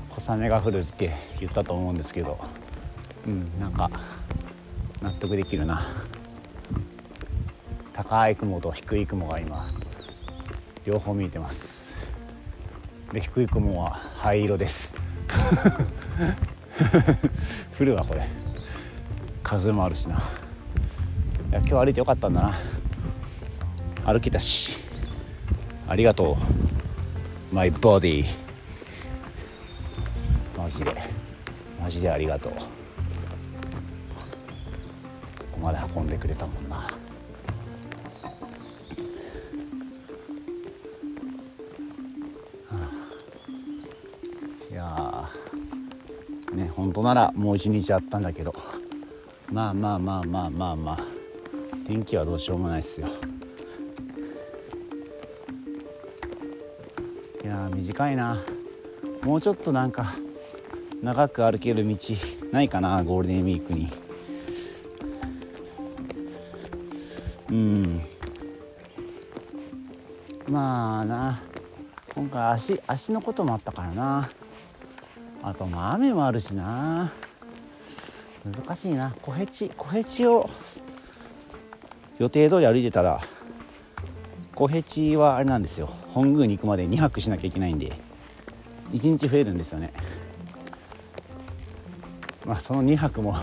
[0.10, 2.38] 小雨が降るって言ったと思うんですけど。
[3.28, 3.90] うんなんか
[5.02, 5.82] 納得できるな。
[7.94, 9.68] 高い雲と低い雲が今
[10.86, 11.94] 両方見えてます。
[13.14, 14.94] で低い雲は灰色です。
[17.80, 18.28] 降るわこれ。
[19.42, 20.16] 風もあるしな。
[20.16, 20.18] い
[21.52, 22.54] や今日歩いてよかったんだな。
[24.06, 24.78] 歩けたし。
[25.88, 26.38] ありがと
[27.52, 27.56] う。
[27.56, 28.26] マイボディ
[30.58, 30.94] マジで。
[31.82, 32.79] マジでありがとう。
[36.00, 36.88] 運んでくれたもんな。
[44.72, 45.30] いや
[46.54, 48.54] ね本当ならもう一日あったんだけど。
[49.52, 51.00] まあまあまあまあまあまあ。
[51.86, 53.08] 天気はどうしようもないっすよ。
[57.44, 58.38] いや短いな。
[59.24, 60.16] もうちょっとなんか
[61.02, 61.98] 長く歩ける道
[62.52, 63.90] ないかなゴールデンウィークに。
[67.50, 68.02] うん。
[70.48, 71.42] まあな。
[72.16, 74.30] 今回足足のこともあったからな。
[75.42, 77.12] あとまあ雨もあるしな。
[78.46, 79.16] 難しいな。
[79.22, 80.50] 小ヘチ小ヘチを
[82.18, 83.22] 予定通り歩いてたら
[84.56, 85.90] 小ヘチはあれなんですよ。
[86.14, 87.94] 本宮に行くまで2泊しなきゃいけないんで
[88.92, 89.94] 1日増えるんですよね。
[92.46, 93.36] まあその2泊も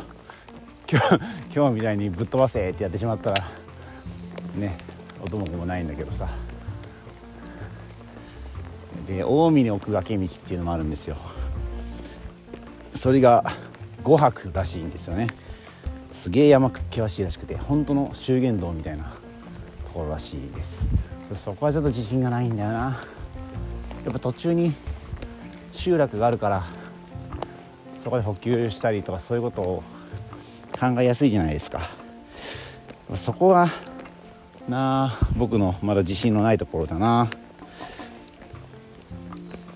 [0.91, 1.21] 今日
[1.55, 3.37] 今日みたいにぶっ飛ばせってやってしまったら
[4.57, 4.79] ね
[5.23, 6.29] 音も子もないんだけどさ。
[9.07, 11.17] で近江に奥掛道っていうのもあるんですよ。
[12.95, 13.45] それが
[14.03, 15.29] 5泊らしいんですよね。
[16.13, 19.11] すげえ山険しいらしくて本当の修験道みたいなと
[19.93, 20.89] ころらしいです。
[21.35, 22.79] そこはちょっと自信がないんだよな。
[24.05, 24.75] やっぱ途中に
[25.73, 26.65] 集落があるから
[27.99, 29.83] そこで補給したりとかそういうことを
[30.79, 31.91] 考えやすいじゃないですか。
[33.15, 33.71] そこが
[34.69, 35.07] な。
[35.07, 37.29] あ僕のまだ自信のないところだな。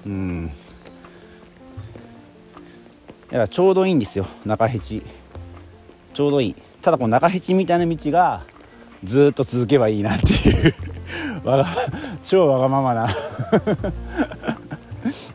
[0.06, 0.52] うん。
[3.30, 4.26] いやちょうどいいんですよ。
[4.44, 5.02] 中ヘチ
[6.14, 6.56] ちょうどいい。
[6.82, 8.42] ただこの中ヘチみたいな道が
[9.04, 10.74] ずっと続けばいいなっていう。
[11.44, 11.68] わが
[12.24, 13.08] 超わがままな。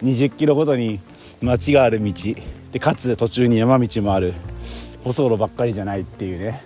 [0.03, 0.99] 20キロごとに
[1.41, 2.13] 街がある道。
[2.71, 4.33] でかつ途中に山道もある。
[5.03, 6.63] 舗装路ばっかりじゃないっていうね。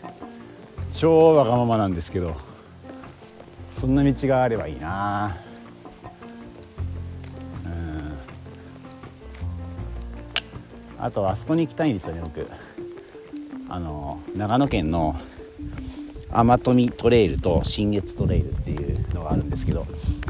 [0.91, 2.48] 超わがままなんですけど。
[3.79, 5.37] そんな道があればいいな。
[7.65, 8.17] うん。
[10.99, 12.45] あとあそこに行きたいんですよね僕。
[13.69, 15.15] あの長野県の
[16.31, 19.85] 天富トレイルと新月トレイルっていうのがあるんですけど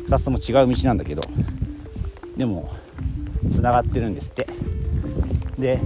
[0.07, 1.21] 2つとも違う道なんだけど
[2.37, 2.69] でも
[3.49, 4.47] つながってるんですって。
[5.57, 5.79] で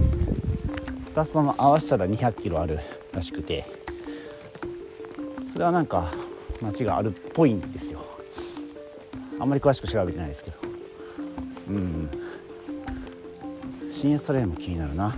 [1.14, 2.78] 2つとも合わせたら2 0 0キロある
[3.12, 3.84] らしくて。
[5.54, 6.10] それはなんか
[6.64, 8.04] 街があるっぽいんですよ。
[9.38, 10.58] あんまり詳しく調べてないですけど。
[11.68, 12.10] うん。
[13.90, 15.14] 新越トレイルも気になるな。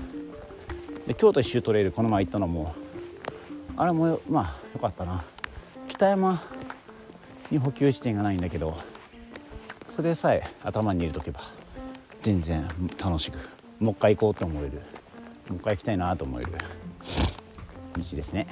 [1.06, 2.74] で京都一周トレイルこの前行ったのも
[3.76, 5.24] あれもまあよかったな。
[5.88, 6.42] 北山
[7.50, 8.76] に補給地点がないんだけど
[9.94, 11.40] それさえ頭に入れとけば
[12.22, 12.68] 全然
[13.02, 13.38] 楽しく
[13.78, 14.70] もう一回行こうと思える。
[15.48, 16.52] もう一回行きたいなと思える
[17.96, 18.48] 道ですね、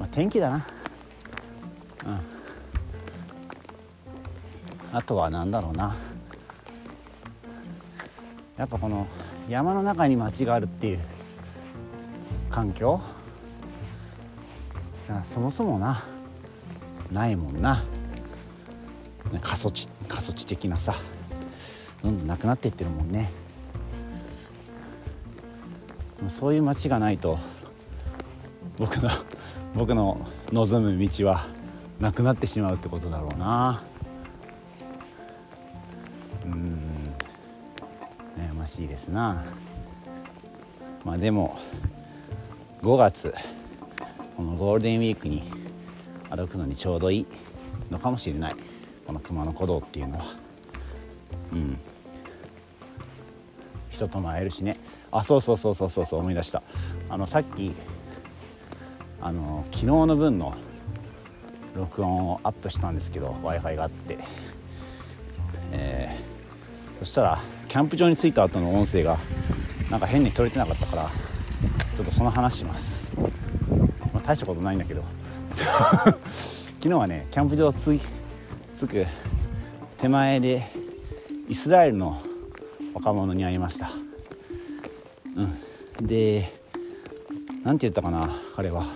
[0.00, 0.66] まあ、天気だな。
[4.92, 5.96] あとは何だろうな。
[8.56, 9.06] やっぱこの
[9.48, 11.00] 山の中に町があるっていう
[12.50, 13.00] 環境。
[15.32, 16.04] そもそもな。
[17.12, 17.84] ないもんな。
[19.40, 20.94] 過疎地過疎地的なさ。
[22.02, 23.30] どんどんなくなっていってるもんね。
[26.28, 27.38] そういう街がないと
[28.78, 29.10] 僕の
[29.74, 31.46] 僕の望む道は
[32.00, 33.82] なくなってしまうってことだろうな。
[36.44, 36.78] うん。
[38.36, 39.44] 悩ましいですな。
[41.04, 41.58] まあでも
[42.82, 43.32] 5月
[44.36, 45.44] このゴールデンウィークに
[46.28, 47.26] 歩くのにちょうどいい
[47.90, 48.56] のかもしれない。
[49.06, 50.34] この熊野古道っていうのは。
[51.52, 51.78] うん。
[53.88, 54.76] 人とも会えるしね。
[55.10, 56.62] あそうそうそうそうそうそう思い出した。
[57.08, 57.74] あのさっき
[59.22, 60.54] あの昨日の分の
[61.76, 64.18] 録音をアップしたんですけど w i f i があって、
[65.72, 66.36] えー
[66.98, 69.18] そしたらキャンプ場に着いた後の音声が
[69.90, 71.08] なんか変に取れてなかったから
[71.94, 73.26] ちょっとその話します、ま
[74.14, 75.02] あ、大したことないんだけど。
[76.76, 78.00] 昨日はねキャンプ場着い
[78.78, 79.06] 着く
[79.98, 80.70] 手前で
[81.48, 82.22] イスラエルの
[82.94, 83.90] 若者に会いました。
[85.36, 86.06] うん。
[86.06, 86.52] で
[87.64, 88.86] なんて言ったかな彼は。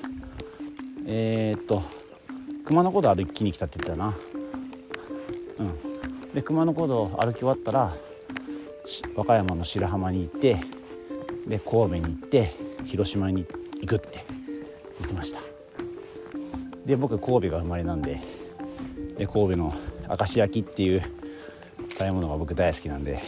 [1.07, 1.83] えー、っと
[2.71, 4.17] 熊野古道歩きに来たって言ったよな。
[5.59, 5.63] う
[6.29, 6.33] ん。
[6.33, 7.97] で熊野古道歩き終わったら
[9.17, 10.61] 和歌山の白浜に行って
[11.49, 12.55] で神戸に行って
[12.85, 13.45] 広島に
[13.81, 14.25] 行くって
[15.01, 15.41] 言ってました。
[16.87, 18.21] で僕神戸が生まれなんで
[19.19, 19.73] で神戸の
[20.09, 21.03] 明石焼きっていう
[21.91, 23.21] 食べ物が僕大好きなんで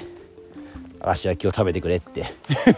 [1.05, 2.26] 明石焼きを食べてくれって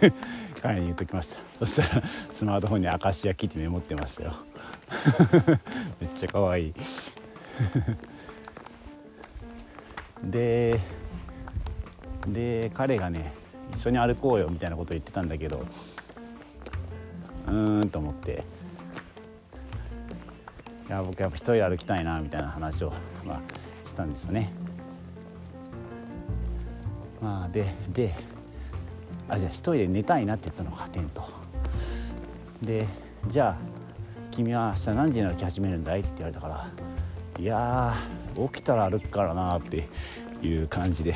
[0.63, 1.41] 彼に言っときました。
[1.59, 2.03] そしたら
[2.33, 4.33] スマートフォンに明石焼きってメモってましたよ。
[6.01, 6.75] めっちゃ可愛い。
[10.31, 10.81] で
[12.29, 13.33] で彼がね
[13.73, 15.67] 一緒に歩こうよみたいなこと言ってたんだけど
[17.47, 18.45] うーんと思って。
[20.89, 22.93] いや僕やっぱ一人歩きたいなみたいな話を、
[23.25, 23.41] まあ、
[23.89, 24.53] したんですよね。
[27.23, 28.15] まあでで
[29.29, 31.25] あじゃあ一人で寝たいなって言ったのかテント。
[32.61, 32.87] で
[33.29, 33.74] じゃあ
[34.35, 36.01] 君は明日何時に歩き始めるんだい？
[36.01, 36.69] って言われたから
[37.39, 39.89] いやー起きたら歩くからなって
[40.43, 41.15] いう感じで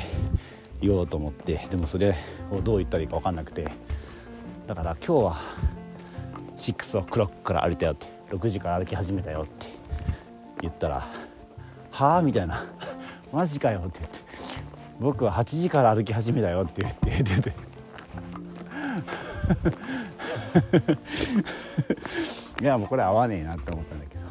[0.81, 2.15] 言おうと思ってでもそれ
[2.51, 3.67] をどう言ったらいいか分かんなくて
[4.67, 5.37] だから今日は
[6.57, 9.67] 6オクロックから歩いたよって6時から歩き始めたよって
[10.61, 11.07] 言ったら
[11.91, 12.65] 「はあ?」みたいな
[13.33, 14.19] 「マジかよ」って言って
[14.99, 17.53] 「僕は8時から歩き始めたよ」って言って出て
[22.61, 24.21] いやもうこれ合わねえなって思ったんだけど。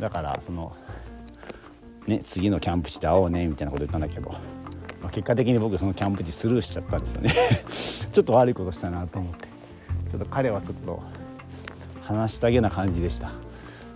[0.00, 0.74] だからその
[2.06, 7.34] ね次のキャンプ地で会おうねみたいなこと言ったんだけど、まあ、結果的に僕そのキャンプ地スルーしちゃったんですよね。
[8.10, 9.48] ちょっと悪いことしたなと思って。
[10.10, 11.00] ちょっと彼はちょっと
[12.02, 13.30] 話したげな感じでした。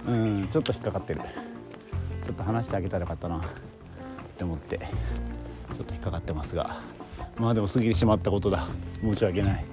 [0.07, 1.21] うんちょっと引っかかってる。
[2.27, 3.41] ちょっと話してあげたらよかったなっ
[4.37, 4.79] て思って。
[4.79, 6.81] ちょっと引っかかってますが。
[7.37, 8.69] まあでも過ぎてしまったことだ。
[9.01, 9.65] 申し訳ない。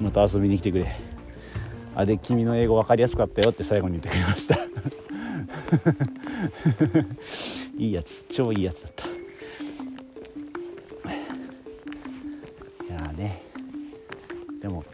[0.00, 1.05] また遊びに来てくれ。
[1.98, 4.58] あで君の英語分かりやすかったよって最後に言ってくれました。
[7.78, 8.26] いいやつ。
[8.28, 9.06] 超いいやつだった。
[9.06, 9.10] い
[12.90, 13.42] やね。
[14.60, 14.84] でも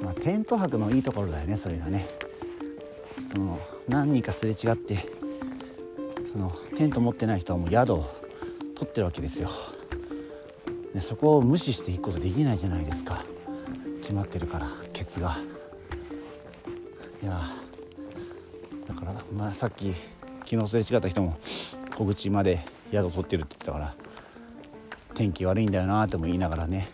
[0.00, 2.06] まあテント泊のいいところだよねそういうのはね。
[3.34, 5.08] その何人かすれ違って
[6.32, 8.06] そのテント持ってない人はもう宿を
[8.76, 9.50] 取ってるわけですよ。
[10.94, 13.24] でそこを無視していくことできないじゃないですか。
[14.02, 14.87] 決まってるから。
[15.20, 15.36] が。
[17.22, 17.40] いや
[18.86, 19.92] だから、まあ、さっき
[20.44, 21.36] 昨日すれ違った人も
[21.96, 23.94] 小口まで宿取ってるって言ってたから
[25.14, 26.88] 天気悪いんだよなっても言いながらね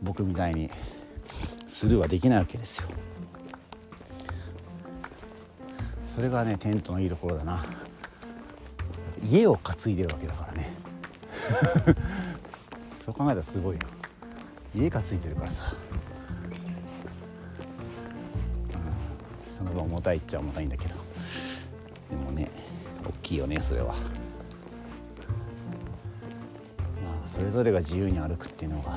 [0.00, 0.70] 僕みたいに
[1.68, 2.88] スルーはできないわけですよ。
[6.06, 7.64] それがねテントのいいところだな。
[9.30, 10.72] 家を担いでるわけだからね。
[13.04, 13.80] そう考えたらすごいよ。
[14.74, 15.74] 家担いでるからさ、
[19.60, 20.94] その分重たいっちゃ重たいんだけど。
[22.10, 22.50] でもね
[23.06, 23.88] 大きいよねそれは。
[23.88, 23.92] ま
[27.24, 28.96] あそれぞれが自由に歩くっていうのが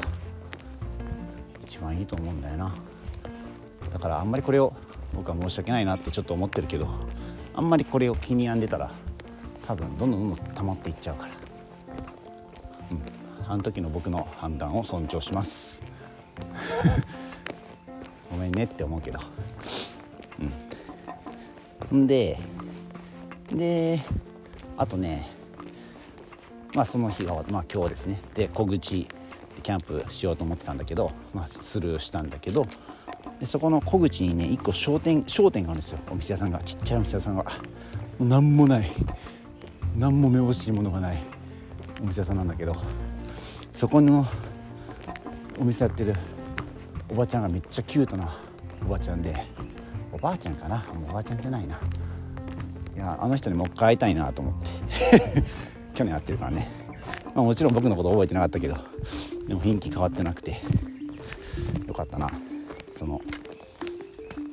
[1.66, 2.74] 一番いいと思うんだよな。
[3.92, 4.74] だからあんまりこれを
[5.14, 6.88] 僕は申し訳ないなってちょっと思ってるけど
[7.54, 8.90] あんまりこれを気に病んでたら
[9.68, 11.34] 多分どんどんどんどん溜まっていっちゃうから。
[12.92, 13.52] うん。
[13.52, 15.82] あの時の僕の判断を尊重します。
[18.32, 19.20] ごめんねって思うけど。
[21.96, 22.40] んで
[23.52, 24.02] で
[24.78, 25.30] あとね
[26.76, 28.20] まあその日が、まあ、今日ですね。
[28.34, 29.08] で小口
[29.62, 32.66] キャンプしようと思ってたんだけど、まあ、スルーしたんだけど
[33.40, 36.00] でそこの小口にね1個商店商店があるんですよ。
[36.12, 37.44] お店屋さんがちっちゃいお店屋さんが。
[37.44, 37.50] も
[38.22, 38.92] う何もない。
[39.98, 41.18] 何もめぼしいものがない
[42.02, 42.76] お店屋さんなんだけど
[43.74, 44.26] そこの
[45.60, 46.14] お店やってる
[47.10, 48.36] おばちゃんがめっちゃキュートな
[48.84, 49.34] おばちゃんで
[50.24, 50.78] ばあちゃんかな。
[50.94, 51.78] もうおばあちゃんじゃないな。
[52.96, 55.44] いやあの人にもう一回会いたいなと思って。
[55.94, 56.72] 去年会ってるからね、
[57.36, 58.76] まあ、もちろん僕のこと覚えてなかったけど
[59.48, 60.60] でも雰囲気変わってなくて
[61.86, 62.28] よかったな。
[62.98, 63.22] その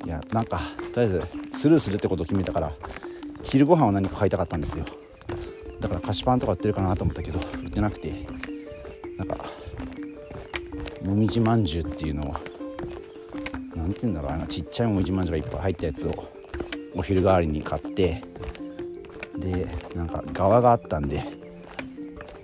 [0.05, 0.61] いやなんか
[0.93, 1.23] とりあえず
[1.57, 2.73] スルーするってことを決めたから
[3.43, 4.85] 昼ご飯は何か買いたかったんですよ。
[5.79, 8.27] だから菓子パンとか売ってるかなと思ったけど売ってなくて
[9.17, 9.37] なんか
[11.05, 12.35] もみじまんじゅうっていうのを
[13.91, 16.29] 何て言うんだろうあのちっちゃいもみじまんじゅうがいっぱい入ったやつを
[16.95, 18.23] お昼代わりに買って
[19.37, 19.67] で
[19.97, 21.25] なんか側があったんで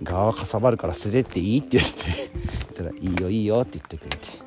[0.03, 1.95] 側かさばるから捨ててっていいって言って
[2.77, 4.47] 言ったら「いいよいいよ」って言ってくれて。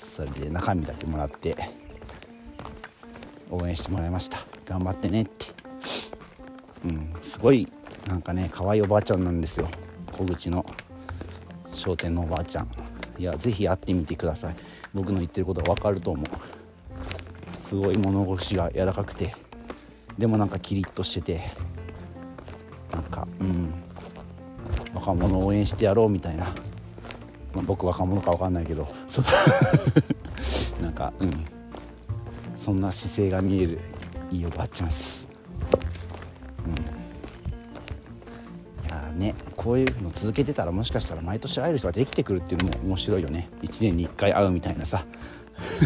[0.00, 1.56] それで中身だけもらって
[3.50, 4.38] 応援してもらいました。
[4.66, 5.46] 頑張ってねって。
[6.84, 7.68] うんすごい
[8.06, 9.68] なんかね可愛いおばあちゃんなんですよ。
[10.12, 10.66] 小口の
[11.72, 12.68] 商店のおばあちゃん。
[13.18, 14.56] いやぜひ会ってみてください。
[14.94, 16.26] 僕の言ってることは分かると思う。
[17.70, 19.32] すごい物腰が柔らかくて
[20.18, 21.50] でもなんかキリッとしてて
[22.92, 23.72] なんかうん
[24.92, 26.46] 若者を応援してやろうみたいな、
[27.54, 29.24] まあ、僕若者か分かんないけどそう
[30.82, 31.44] なんかうん
[32.56, 33.78] そんな姿勢が見える
[34.32, 35.19] いいおばあちゃんっす。
[39.60, 43.50] こういうの続けてたらもしかしたら毎年会える人ができてくるっていうのも面白いよね。
[43.60, 45.04] 1年に1回会うみたいなさ。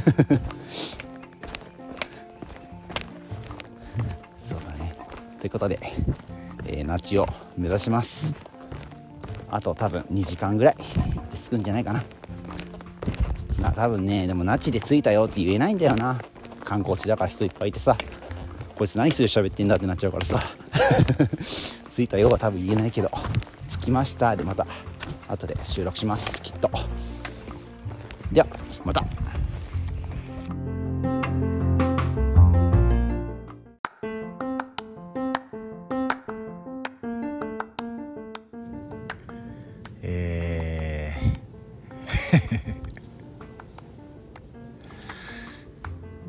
[4.39, 4.95] そうだね。
[5.41, 5.81] ということで、
[6.66, 7.27] えー、ナチを
[7.59, 8.33] 目指します。
[9.51, 10.85] あと多分2時間ぐらいで
[11.37, 12.05] 着くんじゃないかな。
[13.61, 16.20] まあ多分ねでもナチで着いたよって言えないんだよな。
[16.62, 17.97] 観光地だから人いっぱいいてさ。
[18.77, 20.41] こいつ何する喋ってんだってなっちゃうからさ。
[21.91, 23.11] 着いたよは多分言えないけど。
[23.85, 24.35] きました。
[24.35, 24.66] でまた
[25.28, 26.41] 後で収録します。
[26.43, 26.70] きっと。
[28.32, 28.47] では
[28.85, 29.05] また。
[40.03, 41.35] えー。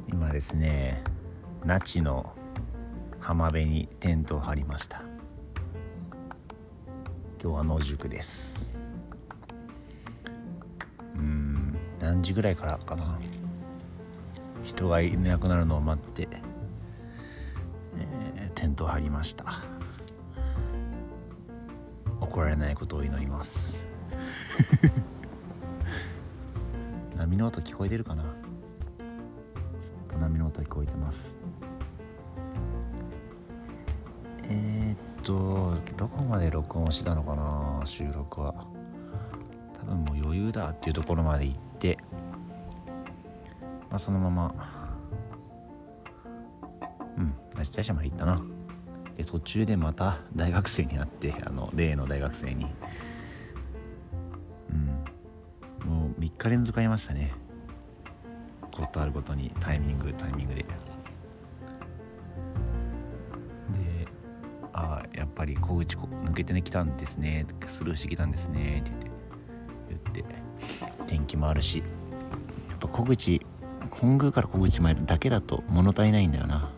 [0.13, 1.03] 今ですね
[1.63, 2.33] 那智の
[3.19, 5.14] 浜辺にテントを張りました。
[7.45, 8.73] 今日は野宿です。
[11.15, 13.19] うん何時ぐらいからかな。
[14.63, 16.27] 人がいなくなるのを待って、
[17.99, 19.59] えーテントを張りました。
[22.19, 23.75] 怒られないことを祈ります。
[27.15, 28.23] 波の音聞こえてるかな。
[30.19, 31.37] 波の音聞こえてます。
[35.25, 38.53] とどこまで録音してたのかな収録は。
[39.79, 41.97] 多分もう余裕だっていうところまで行って
[43.89, 44.53] まあそのまま
[47.17, 48.41] うん大社まで行ったな。
[49.17, 52.67] で途中でまた大学生になってあの例の大学生に。
[54.71, 57.33] うんもう3日連続会いましたね。
[58.71, 60.65] ことあるごとにタイミングタイミングで。
[65.67, 67.45] 小口こ抜けてね来たんですね。
[67.67, 68.79] スルーしてきたんですね。
[68.79, 68.91] って
[69.89, 70.35] 言って言って
[71.07, 71.79] 天気もあるし。
[71.79, 71.83] や
[72.75, 73.41] っぱ小口
[73.89, 76.69] 本宮から小口参るだけだと物足りないんだよな。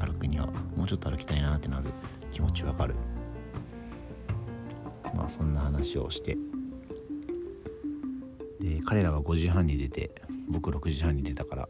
[0.00, 0.46] 歩くには。
[0.76, 1.84] もうちょっと歩きたいなってなる
[2.30, 2.94] 気持ちわかる。
[5.14, 6.36] まあそんな話をして。
[8.60, 10.10] で彼らが5時半に出て
[10.48, 11.68] 僕6時半に出たから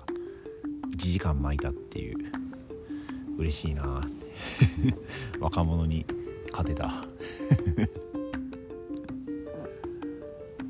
[0.93, 2.38] 1時間巻いたっていう。
[3.39, 4.03] 嬉しいな。
[5.41, 6.05] 若者に
[6.51, 6.93] 勝てた。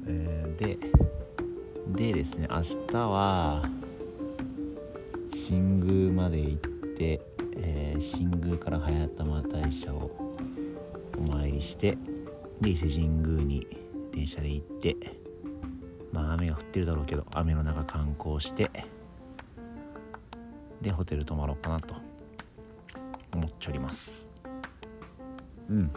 [0.06, 0.78] えで
[1.96, 3.68] でですね明日は
[5.34, 6.58] 新宮まで行っ
[6.96, 7.20] て、
[7.56, 10.10] えー新宮から早玉大社を
[11.16, 11.98] お参りして
[12.60, 13.66] で伊勢神宮に
[14.14, 14.96] 電車で行って
[16.12, 18.70] まあ雨が降ってるだろうけど雨の中観光して
[20.80, 22.07] でホテル泊まろうかなと。
[23.68, 24.26] 思っちょります。
[25.68, 25.90] うん。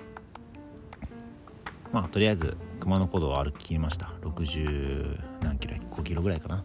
[1.92, 4.08] まあとりあえず熊野古道を歩き切りました。
[4.22, 6.64] 60何キロ5キロぐらいかな。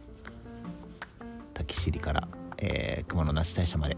[1.55, 2.29] 滝尻から、
[2.59, 3.97] えー熊野那智大社まで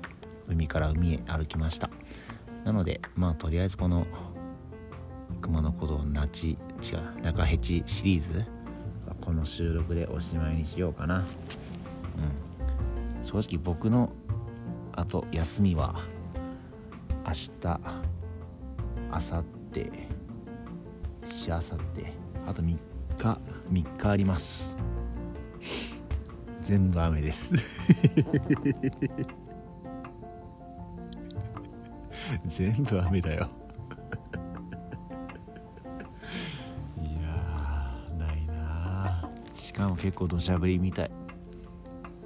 [0.49, 1.91] 海から海へ歩きました。
[2.65, 4.07] なのでまあとりあえずこの
[5.41, 6.57] 熊野古道那智違
[7.19, 8.45] う中ヘチシリーズ
[9.23, 11.19] この収録でおしまいにしようかな。
[11.19, 11.23] う
[13.23, 13.25] ん。
[13.25, 14.13] 正直僕の
[14.93, 16.01] あと休みは
[17.29, 17.51] 明日
[19.11, 19.91] 明後日
[21.31, 22.11] しあさって
[22.47, 22.79] あと3日
[23.70, 24.74] 3日あります。
[26.62, 27.55] 全部雨です。
[32.49, 33.47] 全部雨だよ。
[36.97, 37.29] いや
[38.18, 39.55] ないなー。
[39.55, 41.11] しかも結構土砂降りみたい。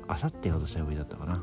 [0.06, 1.42] あさってが土砂降りだったかな。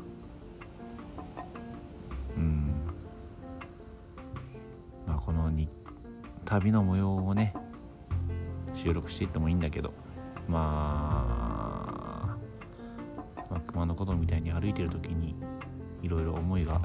[6.60, 7.54] 旅の模様をね
[8.74, 9.94] 収録していってもいいんだけど
[10.46, 11.16] ま
[12.28, 12.36] あ、
[13.50, 15.34] まあ、熊野古道みたいに歩いてる時に
[16.02, 16.78] いろいろ思いが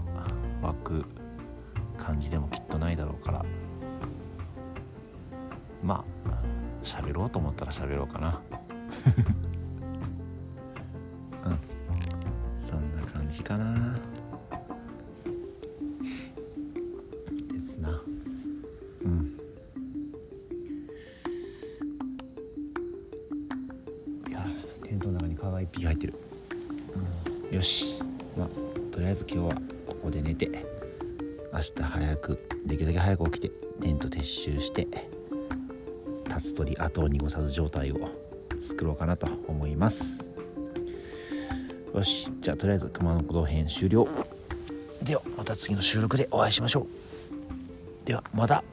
[0.62, 1.06] 湧く
[1.98, 3.46] 感じでもきっとないだろうから
[5.84, 6.36] まあ
[6.84, 8.40] 喋ろうと思ったら喋ろうかな。
[11.46, 11.60] うん。
[12.62, 13.98] そんな感じかな。
[36.96, 38.10] 立つ鳥後を濁さず状態を
[38.60, 40.28] 作ろうかなと思います。
[41.94, 44.08] よしじゃあとりあえず熊野古道編終了。
[45.02, 48.08] ではまた次の収録でお会いしましょう。
[48.08, 48.64] ではまた。